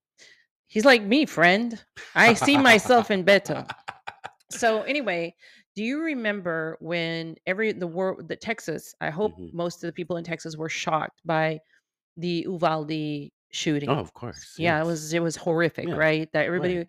he's 0.68 0.86
like 0.86 1.04
me, 1.04 1.26
friend? 1.26 1.78
I 2.16 2.34
see 2.34 2.58
myself 2.58 3.12
in 3.12 3.26
Beto. 3.26 3.70
So, 4.50 4.84
anyway, 4.84 5.36
do 5.76 5.84
you 5.84 6.02
remember 6.02 6.78
when 6.80 7.36
every 7.46 7.74
the 7.74 7.88
world, 7.88 8.28
the 8.30 8.36
Texas? 8.38 8.96
I 9.02 9.10
hope 9.10 9.38
Mhm. 9.38 9.54
most 9.54 9.84
of 9.84 9.88
the 9.88 9.94
people 9.94 10.16
in 10.18 10.24
Texas 10.24 10.56
were 10.56 10.70
shocked 10.70 11.20
by 11.26 11.60
the 12.18 12.46
Uvalde 12.48 13.32
shooting. 13.52 13.90
Oh, 13.90 13.96
of 13.96 14.14
course. 14.14 14.56
yeah, 14.58 14.80
it 14.82 14.86
was 14.86 15.14
it 15.14 15.22
was 15.22 15.36
horrific, 15.36 15.88
Yeah, 15.90 15.96
right? 15.96 16.32
That 16.32 16.46
everybody 16.46 16.78
right. 16.78 16.88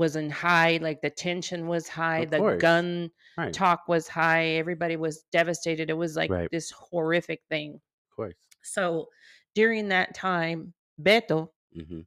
Was 0.00 0.16
in 0.16 0.30
high, 0.30 0.78
like 0.82 1.00
the 1.02 1.10
tension 1.10 1.68
was 1.68 1.86
high, 1.86 2.22
Of 2.22 2.30
the 2.30 2.38
course. 2.38 2.60
gun 2.60 3.10
Right. 3.38 3.52
talk 3.52 3.86
was 3.86 4.08
high 4.08 4.46
everybody 4.64 4.96
was 4.96 5.22
devastated 5.32 5.88
it 5.90 5.98
was 6.04 6.16
like 6.16 6.30
Right. 6.30 6.50
this 6.50 6.70
horrific 6.72 7.40
thing 7.48 7.74
Of 8.10 8.16
course. 8.16 8.34
so 8.62 9.08
during 9.54 9.88
that 9.88 10.14
time 10.14 10.74
beto 11.00 11.48
hmm 11.74 12.00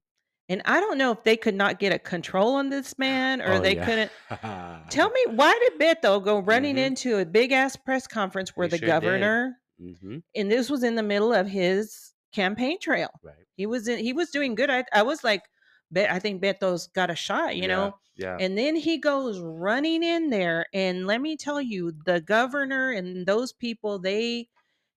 and 0.49 0.61
i 0.65 0.79
don't 0.79 0.97
know 0.97 1.11
if 1.11 1.23
they 1.23 1.37
could 1.37 1.55
not 1.55 1.79
get 1.79 1.93
a 1.93 1.97
control 1.99 2.55
on 2.55 2.69
this 2.69 2.97
man 3.05 3.41
or 3.41 3.53
Oh, 3.55 3.61
they 3.61 3.75
yeah. 3.75 3.85
couldn't 3.85 4.11
tell 4.91 5.09
me 5.09 5.23
why 5.29 5.57
did 5.63 5.79
beto 5.79 6.23
go 6.23 6.39
running 6.39 6.75
Mhm. 6.75 6.85
into 6.87 7.17
a 7.17 7.25
big 7.25 7.51
ass 7.51 7.75
press 7.75 8.05
conference 8.05 8.55
where 8.55 8.67
He 8.67 8.71
the 8.71 8.77
sure 8.79 8.87
governor 8.87 9.57
hmm 9.79 10.17
and 10.35 10.51
this 10.51 10.69
was 10.69 10.83
in 10.83 10.95
the 10.95 11.03
middle 11.03 11.33
of 11.33 11.47
his 11.47 12.13
campaign 12.33 12.77
trail 12.79 13.09
Right. 13.23 13.45
he 13.55 13.65
was 13.65 13.87
in 13.87 13.97
he 13.99 14.13
was 14.13 14.29
doing 14.29 14.55
good 14.55 14.69
i, 14.69 14.83
I 14.93 15.03
was 15.03 15.23
like 15.23 15.43
bet 15.93 16.11
i 16.11 16.19
think 16.19 16.41
beto's 16.41 16.87
got 16.87 17.09
a 17.11 17.15
shot 17.15 17.55
you 17.57 17.67
Yeah, 17.67 17.67
know 17.67 17.93
Yeah. 18.15 18.39
And 18.39 18.57
then 18.57 18.75
he 18.75 18.97
goes 18.97 19.39
running 19.39 20.01
in 20.03 20.29
there. 20.31 20.65
And 20.73 21.05
let 21.05 21.21
me 21.21 21.37
tell 21.37 21.61
you, 21.61 21.91
the 22.05 22.19
governor 22.19 22.89
and 22.91 23.27
those 23.27 23.53
people, 23.53 23.99
they 23.99 24.49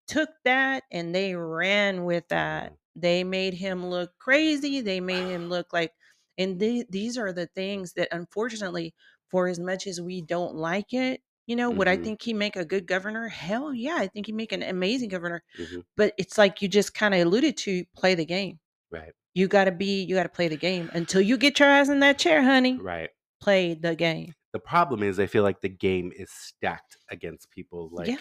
took 0.08 0.30
that 0.44 0.84
and 0.92 1.14
they 1.14 1.34
ran 1.36 2.04
with 2.04 2.28
that. 2.28 2.72
Mhm. 2.72 2.76
They 2.94 3.24
made 3.24 3.54
him 3.54 3.86
look 3.86 4.12
crazy. 4.18 4.80
They 4.80 5.00
made 5.00 5.26
him 5.26 5.48
look 5.50 5.72
like, 5.72 5.92
and 6.38 6.58
the, 6.60 6.86
these 6.90 7.18
are 7.18 7.32
the 7.32 7.46
things 7.48 7.94
that, 7.94 8.08
unfortunately, 8.12 8.94
for 9.30 9.48
as 9.48 9.58
much 9.60 9.86
as 9.86 10.00
we 10.00 10.22
don't 10.22 10.54
like 10.56 10.92
it, 10.94 11.22
you 11.46 11.56
know, 11.56 11.70
would 11.70 11.88
I 11.88 11.96
Mhm. 11.96 11.98
think 11.98 12.22
he 12.22 12.34
make 12.34 12.56
a 12.56 12.64
good 12.64 12.86
governor? 12.86 13.28
Hell 13.28 13.74
yeah, 13.74 13.96
I 13.98 14.08
think 14.08 14.26
he 14.26 14.32
make 14.32 14.52
an 14.52 14.62
amazing 14.62 15.10
governor. 15.10 15.42
hmm 15.58 15.80
But 15.96 16.14
it's 16.18 16.38
like 16.38 16.62
you 16.62 16.68
just 16.68 16.94
kind 16.94 17.14
of 17.14 17.20
alluded 17.22 17.56
to, 17.58 17.84
play 17.96 18.14
the 18.16 18.26
game. 18.26 18.60
Right. 18.90 19.14
You 19.36 19.48
got 19.48 19.64
to 19.64 19.72
be, 19.72 20.02
you 20.02 20.14
got 20.14 20.22
to 20.22 20.30
play 20.30 20.48
the 20.48 20.56
game 20.56 20.90
until 20.94 21.20
you 21.20 21.36
get 21.36 21.60
your 21.60 21.68
ass 21.68 21.90
in 21.90 22.00
that 22.00 22.18
chair, 22.18 22.42
honey. 22.42 22.78
Right. 22.78 23.10
Play 23.38 23.74
the 23.74 23.94
game. 23.94 24.32
The 24.54 24.60
problem 24.60 25.02
is, 25.02 25.20
I 25.20 25.26
feel 25.26 25.42
like 25.42 25.60
the 25.60 25.68
game 25.68 26.10
is 26.16 26.30
stacked 26.30 26.96
against 27.10 27.50
people 27.50 27.90
like 27.92 28.08
yeah. 28.08 28.16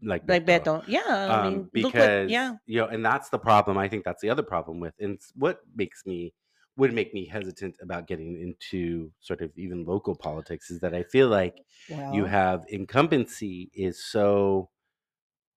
like 0.00 0.22
like 0.28 0.46
Beto. 0.46 0.84
Beto. 0.84 0.84
Yeah, 0.86 1.00
I 1.08 1.48
mean, 1.48 1.58
um, 1.58 1.70
because 1.72 2.26
what, 2.26 2.30
yeah, 2.30 2.54
you 2.66 2.78
know, 2.78 2.86
and 2.86 3.04
that's 3.04 3.28
the 3.30 3.40
problem. 3.40 3.76
I 3.76 3.88
think 3.88 4.04
that's 4.04 4.22
the 4.22 4.30
other 4.30 4.44
problem 4.44 4.78
with, 4.78 4.94
and 5.00 5.18
what 5.34 5.62
makes 5.74 6.06
me 6.06 6.32
would 6.76 6.94
make 6.94 7.12
me 7.12 7.26
hesitant 7.26 7.74
about 7.82 8.06
getting 8.06 8.40
into 8.40 9.10
sort 9.18 9.40
of 9.40 9.50
even 9.56 9.84
local 9.84 10.14
politics 10.14 10.70
is 10.70 10.78
that 10.78 10.94
I 10.94 11.02
feel 11.02 11.26
like 11.26 11.56
you 11.88 12.24
have 12.24 12.64
incumbency 12.68 13.68
is 13.74 14.04
so 14.04 14.70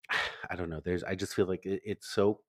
I 0.50 0.56
don't 0.56 0.72
know. 0.72 0.82
There's 0.84 1.04
I 1.04 1.14
just 1.14 1.36
feel 1.36 1.46
like 1.46 1.66
it, 1.68 1.82
it's 1.86 2.08
so 2.08 2.40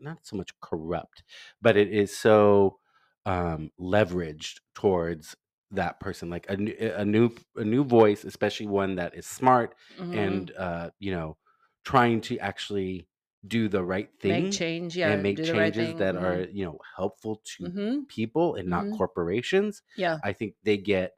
not, 0.00 0.26
so 0.26 0.36
much 0.36 0.58
corrupt, 0.60 1.22
but 1.60 1.76
it 1.76 1.88
is 1.92 2.16
so 2.16 2.78
um 3.26 3.70
leveraged 3.78 4.60
towards 4.74 5.36
that 5.70 6.00
person 6.00 6.30
like 6.30 6.48
a 6.48 6.56
new 6.56 6.74
a 6.96 7.04
new 7.04 7.30
a 7.56 7.62
new 7.62 7.84
voice 7.84 8.24
especially 8.24 8.66
one 8.66 8.94
that 8.96 9.14
is 9.14 9.26
smart 9.26 9.74
mhm, 9.96 10.10
and 10.10 10.50
uh 10.56 10.90
you 10.98 11.12
know 11.12 11.36
trying 11.84 12.20
to 12.20 12.38
actually 12.38 13.06
do 13.46 13.68
the 13.68 13.84
right 13.84 14.10
make 14.22 14.50
thing 14.50 14.50
change, 14.50 14.96
yeah, 14.96 15.12
and 15.12 15.22
make 15.22 15.34
do 15.34 15.44
the 15.46 15.54
right 15.54 15.74
changes 15.74 15.74
thing. 15.76 15.96
that 15.96 16.16
are 16.16 16.46
you 16.50 16.64
know 16.64 16.78
helpful 16.96 17.42
to 17.44 17.70
mhm, 17.70 18.06
people 18.08 18.54
and 18.54 18.68
not 18.68 18.88
mhm, 18.88 18.90
corporations 18.90 19.82
yeah. 19.94 20.20
i 20.22 20.32
think 20.32 20.54
they 20.62 20.76
get 20.78 21.12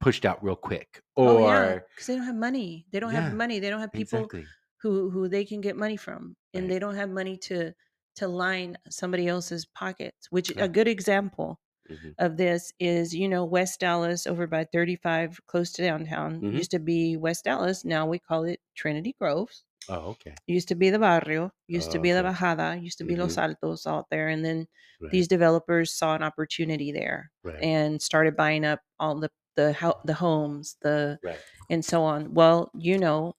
pushed 0.00 0.24
out 0.24 0.42
real 0.44 0.56
quick 0.56 1.02
Oh 1.24 1.38
yeah, 1.38 1.74
or 1.74 1.86
because 1.94 2.06
they 2.06 2.14
don't 2.16 2.24
have 2.26 2.36
money. 2.36 2.86
They 2.90 3.00
don't 3.00 3.10
have 3.12 3.26
yeah 3.26 3.32
money. 3.32 3.58
They 3.58 3.70
don't 3.70 3.80
have 3.80 3.92
people 3.92 4.32
exactly 4.32 4.54
who 4.82 5.10
who 5.10 5.28
they 5.28 5.44
can 5.44 5.60
get 5.60 5.76
money 5.76 5.96
from, 5.96 6.36
and 6.54 6.70
right 6.70 6.70
they 6.70 6.78
don't 6.78 6.94
have 6.94 7.10
money 7.10 7.36
to 7.48 7.74
to 8.16 8.28
line 8.28 8.76
somebody 8.90 9.28
else's 9.28 9.66
pockets. 9.66 10.28
Which 10.30 10.52
a 10.58 10.68
good 10.68 10.88
example 10.88 11.60
hmm 11.88 12.16
of 12.18 12.36
this 12.38 12.72
is, 12.80 13.14
you 13.14 13.28
know, 13.28 13.44
West 13.44 13.80
Dallas 13.80 14.26
over 14.26 14.46
by 14.46 14.64
35, 14.64 15.40
close 15.46 15.72
to 15.74 15.82
downtown, 15.82 16.42
hmm 16.42 16.50
used 16.50 16.70
to 16.72 16.78
be 16.80 17.16
West 17.16 17.44
Dallas. 17.44 17.84
Now 17.84 18.06
we 18.06 18.18
call 18.20 18.44
it 18.44 18.60
Trinity 18.76 19.14
Groves. 19.20 19.64
oh 19.88 20.10
okay 20.10 20.40
used 20.46 20.68
to 20.68 20.74
be 20.74 20.90
the 20.90 20.98
barrio, 20.98 21.50
used 21.66 21.90
to 21.92 21.98
oh, 21.98 22.00
be 22.00 22.12
the 22.12 22.22
okay 22.22 22.22
bajada, 22.22 22.82
used 22.82 22.98
to 22.98 23.04
be 23.04 23.16
Los 23.16 23.36
hmm 23.36 23.38
Altos 23.38 23.86
out 23.86 24.06
there. 24.10 24.28
And 24.28 24.44
then 24.44 24.66
right 25.00 25.10
these 25.10 25.28
developers 25.28 25.92
saw 25.92 26.14
an 26.14 26.22
opportunity 26.22 26.92
there 26.92 27.30
right 27.42 27.62
and 27.62 28.00
started 28.02 28.36
buying 28.36 28.64
up 28.64 28.80
all 28.98 29.18
the 29.18 29.30
the 29.56 29.72
ho- 29.72 30.00
the 30.04 30.14
homes, 30.14 30.76
the 30.82 31.18
right 31.22 31.44
and 31.70 31.84
so 31.84 32.02
on. 32.04 32.34
Well, 32.34 32.70
you 32.74 32.98
know, 32.98 33.34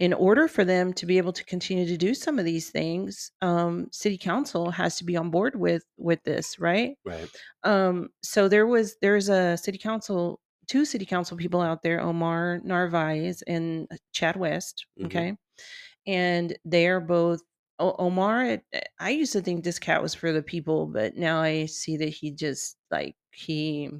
in 0.00 0.14
order 0.14 0.48
for 0.48 0.64
them 0.64 0.94
to 0.94 1.06
be 1.06 1.18
able 1.18 1.34
to 1.34 1.44
continue 1.46 1.86
to 1.86 1.98
do 1.98 2.14
some 2.14 2.40
of 2.40 2.46
these 2.46 2.70
things, 2.70 3.32
um, 3.42 3.88
city 3.92 4.18
council 4.18 4.72
has 4.72 4.96
to 4.98 5.04
be 5.04 5.16
on 5.16 5.30
board 5.30 5.56
with 5.56 5.84
with 5.98 6.22
this, 6.24 6.58
right? 6.60 6.98
right 7.04 7.30
Um, 7.64 8.10
so 8.22 8.48
there 8.48 8.66
was 8.66 8.96
there's 9.02 9.28
a 9.28 9.56
city 9.56 9.78
council, 9.78 10.40
two 10.68 10.84
city 10.84 11.06
council 11.06 11.36
people 11.36 11.60
out 11.62 11.82
there, 11.82 12.00
Omar 12.00 12.60
Narvaez 12.64 13.42
and 13.42 13.88
Chad 14.12 14.36
West. 14.36 14.86
hmm 14.96 15.06
Okay 15.06 15.36
and 16.06 16.56
they 16.64 16.86
are 16.88 17.00
both 17.00 17.40
o- 17.78 17.96
Omar. 17.98 18.58
I 18.98 19.10
used 19.10 19.32
to 19.32 19.40
think 19.40 19.64
this 19.64 19.78
cat 19.78 20.02
was 20.02 20.14
for 20.14 20.32
the 20.32 20.42
people, 20.42 20.86
but 20.86 21.16
now 21.16 21.40
I 21.40 21.66
see 21.66 21.96
that 21.98 22.08
he 22.10 22.30
just 22.32 22.76
like 22.90 23.16
he. 23.32 23.90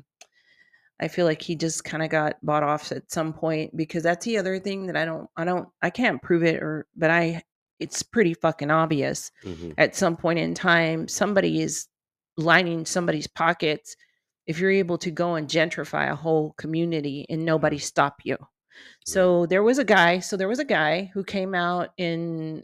I 1.01 1.09
feel 1.09 1.25
like 1.27 1.41
he 1.41 1.57
just 1.57 1.85
kind 1.85 2.03
of 2.03 2.11
got 2.11 2.37
bought 2.45 2.63
off 2.63 2.93
at 2.93 3.11
some 3.11 3.33
point 3.33 3.75
because 3.77 4.03
that's 4.03 4.25
the 4.27 4.37
other 4.39 4.59
thing 4.59 4.87
that 4.87 4.97
I 4.97 5.05
don't, 5.05 5.29
I 5.37 5.45
don't, 5.45 5.69
I 5.81 5.91
can't 5.91 6.23
prove 6.23 6.43
it 6.43 6.63
or, 6.63 6.87
but 6.97 7.11
I, 7.11 7.43
it's 7.79 8.03
pretty 8.03 8.35
fucking 8.35 8.71
obvious. 8.71 9.31
hmm 9.43 9.73
At 9.79 9.97
some 9.97 10.17
point 10.17 10.39
in 10.39 10.55
time, 10.55 11.09
somebody 11.09 11.63
is 11.63 11.87
lining 12.37 12.85
somebody's 12.85 13.27
pockets. 13.27 13.97
If 14.47 14.59
you're 14.59 14.71
able 14.71 14.99
to 14.99 15.11
go 15.11 15.35
and 15.37 15.49
gentrify 15.49 16.11
a 16.11 16.17
whole 16.17 16.53
community 16.59 17.25
and 17.31 17.45
nobody 17.45 17.77
hmm 17.77 17.83
stop 17.83 18.17
you, 18.25 18.37
so 19.07 19.47
there 19.47 19.63
was 19.63 19.79
a 19.79 19.85
guy. 19.85 20.19
So 20.19 20.37
there 20.37 20.49
was 20.49 20.59
a 20.59 20.65
guy 20.65 21.11
who 21.15 21.25
came 21.25 21.55
out 21.55 21.91
in 21.97 22.63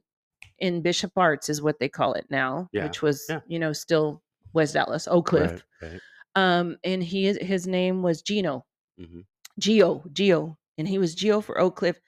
in 0.58 0.82
Bishop 0.82 1.12
Arts 1.16 1.48
is 1.48 1.62
what 1.62 1.78
they 1.78 1.88
call 1.88 2.14
it 2.14 2.26
now, 2.30 2.68
yeah 2.72 2.84
which 2.84 3.02
was 3.02 3.24
yeah 3.28 3.40
you 3.46 3.58
know 3.58 3.72
still 3.72 4.22
West 4.52 4.74
Dallas, 4.74 5.08
Oak 5.08 5.26
Cliff. 5.26 5.50
right 5.82 5.90
right 5.90 6.00
Um, 6.36 6.78
and 6.84 7.02
he 7.04 7.26
his 7.40 7.66
name 7.68 8.02
was 8.02 8.22
Gino, 8.22 8.66
hmm 8.98 9.22
Geo, 9.60 10.04
Geo, 10.12 10.58
and 10.78 10.88
he 10.88 10.98
was 10.98 11.14
Geo 11.16 11.40
for 11.42 11.58
Oak 11.60 11.76
Cliff. 11.76 11.98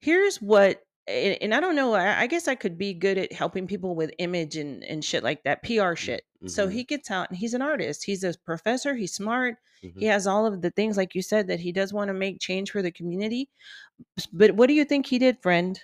Here's 0.00 0.38
what, 0.42 0.82
and, 1.06 1.38
and 1.42 1.54
I 1.54 1.60
don't 1.60 1.76
know. 1.76 1.94
I, 1.94 2.22
I 2.22 2.26
guess 2.28 2.48
I 2.48 2.54
could 2.56 2.78
be 2.78 2.94
good 2.94 3.18
at 3.18 3.32
helping 3.32 3.66
people 3.68 3.94
with 3.96 4.12
image 4.18 4.56
and 4.56 4.84
and 4.84 5.04
shit 5.04 5.24
like 5.24 5.44
that, 5.44 5.62
PR 5.64 5.96
shit. 5.96 6.24
So 6.46 6.66
hmm 6.66 6.72
he 6.72 6.84
gets 6.84 7.10
out 7.10 7.30
and 7.30 7.38
he's 7.38 7.54
an 7.54 7.62
artist. 7.62 8.04
He's 8.04 8.24
a 8.24 8.34
professor. 8.46 8.94
He's 8.96 9.14
smart. 9.14 9.56
hmm 9.82 10.00
He 10.00 10.06
has 10.06 10.26
all 10.26 10.46
of 10.46 10.62
the 10.62 10.70
things 10.72 10.96
like 10.96 11.14
you 11.14 11.22
said 11.22 11.48
that 11.48 11.60
he 11.60 11.72
does 11.72 11.92
want 11.92 12.08
to 12.08 12.14
make 12.14 12.40
change 12.40 12.70
for 12.72 12.82
the 12.82 12.92
community. 12.92 13.50
But 14.32 14.52
what 14.56 14.68
do 14.68 14.74
you 14.74 14.84
think 14.84 15.06
he 15.06 15.18
did, 15.18 15.42
friend? 15.42 15.80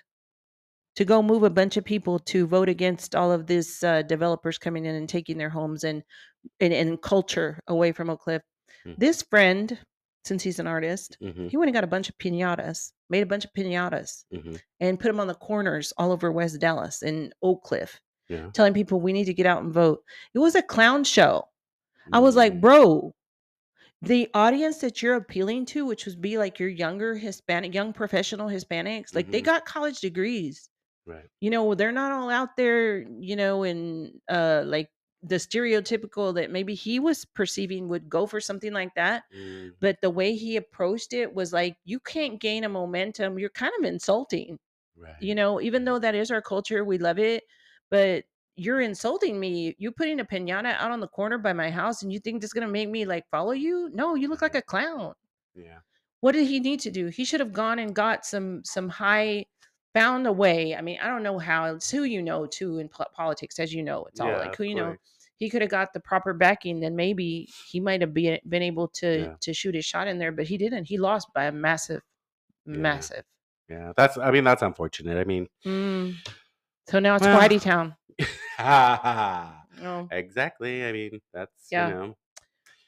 To 0.97 1.05
go 1.07 1.23
move 1.23 1.43
a 1.43 1.51
bunch 1.51 1.77
of 1.79 1.85
people 1.85 2.19
to 2.21 2.47
vote 2.47 2.69
against 2.69 3.15
all 3.15 3.33
of 3.33 3.47
these 3.47 3.83
uh, 3.83 4.03
developers 4.03 4.59
coming 4.59 4.85
in 4.87 4.95
and 4.95 5.09
taking 5.09 5.39
their 5.39 5.51
homes 5.51 5.85
and, 5.85 6.03
and 6.61 6.73
and 6.73 7.01
culture 7.03 7.61
away 7.69 7.93
from 7.93 8.11
Oak 8.11 8.21
Cliff. 8.21 8.43
hmm 8.85 8.93
This 8.97 9.23
friend, 9.23 9.79
since 10.25 10.43
he's 10.43 10.59
an 10.59 10.67
artist, 10.67 11.19
hmm 11.21 11.49
he 11.49 11.57
went 11.57 11.69
and 11.69 11.75
got 11.75 11.85
a 11.85 11.89
bunch 11.89 12.09
of 12.09 12.19
pinatas, 12.19 12.93
made 13.11 13.23
a 13.23 13.27
bunch 13.27 13.45
of 13.45 13.53
pinatas, 13.55 14.25
hmm 14.33 14.57
and 14.81 14.99
put 15.01 15.09
them 15.09 15.21
on 15.21 15.29
the 15.29 15.35
corners 15.35 15.93
all 15.99 16.13
over 16.13 16.33
West 16.33 16.61
Dallas 16.61 17.03
and 17.03 17.35
Oak 17.43 17.63
Cliff, 17.65 18.01
yeah 18.29 18.51
telling 18.55 18.75
people 18.75 19.01
we 19.01 19.13
need 19.13 19.27
to 19.27 19.35
get 19.35 19.47
out 19.47 19.63
and 19.63 19.73
vote. 19.73 20.03
It 20.35 20.41
was 20.41 20.55
a 20.57 20.63
clown 20.63 21.05
show. 21.05 21.49
I 22.13 22.21
was 22.21 22.37
like, 22.37 22.55
mm 22.55 22.61
bro, 22.61 23.13
the 24.03 24.29
audience 24.35 24.79
that 24.79 25.03
you're 25.03 25.15
appealing 25.15 25.67
to, 25.67 25.87
which 25.87 26.07
would 26.07 26.21
be 26.21 26.39
like 26.39 26.59
your 26.59 26.69
younger 26.69 27.17
Hispanic, 27.17 27.75
young 27.75 27.93
professional 27.93 28.49
Hispanics, 28.49 29.15
like 29.15 29.31
they 29.31 29.41
hmm 29.41 29.45
got 29.45 29.65
college 29.67 30.01
degrees. 30.01 30.69
Right. 31.07 31.29
You 31.41 31.51
know, 31.51 31.75
they're 31.75 31.93
not 31.93 32.13
all 32.13 32.31
out 32.31 32.57
there, 32.57 32.99
you 33.01 33.37
know, 33.37 33.65
in 33.65 34.21
uh 34.31 34.63
like 34.67 34.91
the 35.23 35.37
stereotypical 35.37 36.35
that 36.35 36.51
maybe 36.51 36.75
he 36.75 36.99
was 37.01 37.25
perceiving 37.25 37.89
would 37.89 38.09
go 38.09 38.27
for 38.27 38.41
something 38.41 38.73
like 38.73 38.95
that. 38.97 39.25
Mm, 39.35 39.75
But 39.81 40.01
the 40.03 40.11
way 40.11 40.35
he 40.35 40.57
approached 40.57 41.13
it 41.13 41.35
was 41.35 41.53
like, 41.53 41.77
you 41.85 42.01
can't 42.01 42.41
gain 42.41 42.65
a 42.65 42.69
momentum. 42.69 43.39
You're 43.39 43.51
kind 43.51 43.73
of 43.79 43.85
insulting, 43.85 44.59
right. 44.97 45.15
you 45.21 45.35
know, 45.35 45.61
even 45.61 45.85
though 45.85 45.99
that 45.99 46.15
is 46.15 46.31
our 46.31 46.43
culture, 46.43 46.85
we 46.85 46.99
love 46.99 47.19
it. 47.19 47.45
But 47.91 48.25
you're 48.57 48.81
insulting 48.81 49.39
me. 49.41 49.75
You're 49.79 49.93
putting 49.93 50.21
a 50.21 50.25
pinata 50.25 50.75
out 50.75 50.91
on 50.91 51.01
the 51.01 51.09
corner 51.09 51.39
by 51.39 51.53
my 51.53 51.71
house 51.71 52.03
and 52.03 52.13
you 52.13 52.19
think 52.21 52.41
this 52.41 52.49
is 52.51 52.55
going 52.55 52.67
to 52.67 52.73
make 52.73 52.89
me 52.89 53.05
like 53.05 53.29
follow 53.31 53.53
you? 53.53 53.91
No, 53.93 54.15
you 54.15 54.29
look 54.29 54.43
like 54.43 54.55
a 54.55 54.63
clown 54.63 55.15
Yeah. 55.55 55.81
what 56.21 56.33
did 56.33 56.47
he 56.47 56.61
need 56.61 56.81
to 56.81 56.91
do? 56.91 57.07
He 57.09 57.25
should 57.25 57.41
have 57.41 57.53
gone 57.53 57.79
and 57.79 57.95
got 57.95 58.25
some 58.25 58.65
some 58.65 58.89
high 58.89 59.47
found 59.95 60.27
a 60.27 60.33
way. 60.33 60.75
I 60.75 60.81
mean, 60.81 60.99
I 61.03 61.07
don't 61.09 61.23
know 61.23 61.39
how. 61.39 61.75
It's 61.75 61.91
who 61.91 62.05
you 62.05 62.23
know 62.23 62.47
too 62.47 62.79
in 62.79 62.89
politics, 62.89 63.59
as 63.59 63.73
you 63.75 63.83
know. 63.83 64.05
It's 64.07 64.21
all 64.21 64.29
Yeah, 64.29 64.39
like 64.39 64.57
who 64.57 64.65
you 64.65 64.75
know. 64.75 64.97
He 65.37 65.51
could 65.51 65.61
have 65.63 65.71
got 65.71 65.93
the 65.93 65.99
proper 66.01 66.33
backing, 66.35 66.79
then 66.81 66.95
maybe 66.95 67.49
he 67.69 67.81
might 67.81 68.01
have 68.01 68.15
been 68.15 68.39
been 68.49 68.63
able 68.63 68.89
to 68.89 69.21
Yeah. 69.21 69.35
to 69.41 69.53
shoot 69.53 69.75
his 69.75 69.85
shot 69.85 70.07
in 70.09 70.19
there, 70.19 70.31
but 70.33 70.47
he 70.47 70.57
didn't. 70.57 70.85
He 70.85 70.99
lost 70.99 71.29
by 71.35 71.45
a 71.45 71.53
massive, 71.53 72.03
Yeah. 72.65 72.77
massive. 72.77 73.25
Yeah. 73.69 73.93
That's. 73.97 74.17
I 74.19 74.31
mean, 74.31 74.45
that's 74.45 74.63
unfortunate. 74.63 75.19
I 75.19 75.25
mean. 75.25 75.49
Mm. 75.67 76.15
So 76.89 76.99
now 76.99 77.17
it's 77.17 77.25
Well, 77.25 77.41
Whitey 77.41 77.61
Town. 77.61 77.97
Oh, 79.85 80.07
exactly. 80.13 80.85
I 80.85 80.93
mean, 80.93 81.21
that's 81.33 81.51
Yeah. 81.71 81.89
you 81.89 81.95
know. 81.95 82.17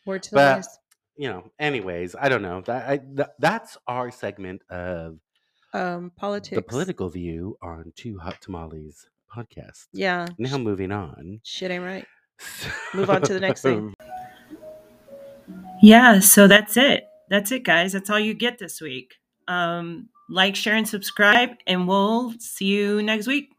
word 0.07 0.23
to 0.25 0.31
the 0.31 0.35
But 0.37 0.57
wise. 0.59 0.79
you 1.17 1.29
know. 1.29 1.51
Anyways, 1.59 2.15
I 2.15 2.29
don't 2.29 2.43
know. 2.43 2.61
That 2.63 2.89
I, 2.89 2.99
th- 2.99 3.29
that's 3.39 3.77
our 3.89 4.11
segment 4.13 4.63
of 4.71 5.19
Um, 5.75 6.13
politics. 6.17 6.55
the 6.55 6.63
political 6.63 7.11
view 7.11 7.59
on 7.61 7.93
Two 7.97 8.19
Hot 8.19 8.41
Tamales 8.41 9.07
podcast. 9.35 9.87
Yeah. 9.93 10.29
Now 10.39 10.57
moving 10.57 10.93
on. 10.93 11.41
Shit 11.43 11.71
ain't 11.71 11.85
right. 11.85 12.07
Move 12.95 13.11
on 13.11 13.23
to 13.23 13.35
the 13.35 13.41
next 13.41 13.63
thing. 13.63 13.95
Yeah, 15.83 16.21
so 16.21 16.47
that's 16.47 16.77
it. 16.79 17.05
That's 17.29 17.53
it, 17.53 17.65
guys. 17.65 17.93
That's 17.93 18.09
all 18.09 18.19
you 18.19 18.33
get 18.33 18.59
this 18.59 18.81
week. 18.81 19.17
Um, 19.49 20.09
like, 20.31 20.57
share, 20.57 20.77
and 20.77 20.89
subscribe, 20.89 21.51
and 21.67 21.87
we'll 21.87 22.33
see 22.39 22.65
you 22.65 23.03
next 23.03 23.27
week. 23.27 23.54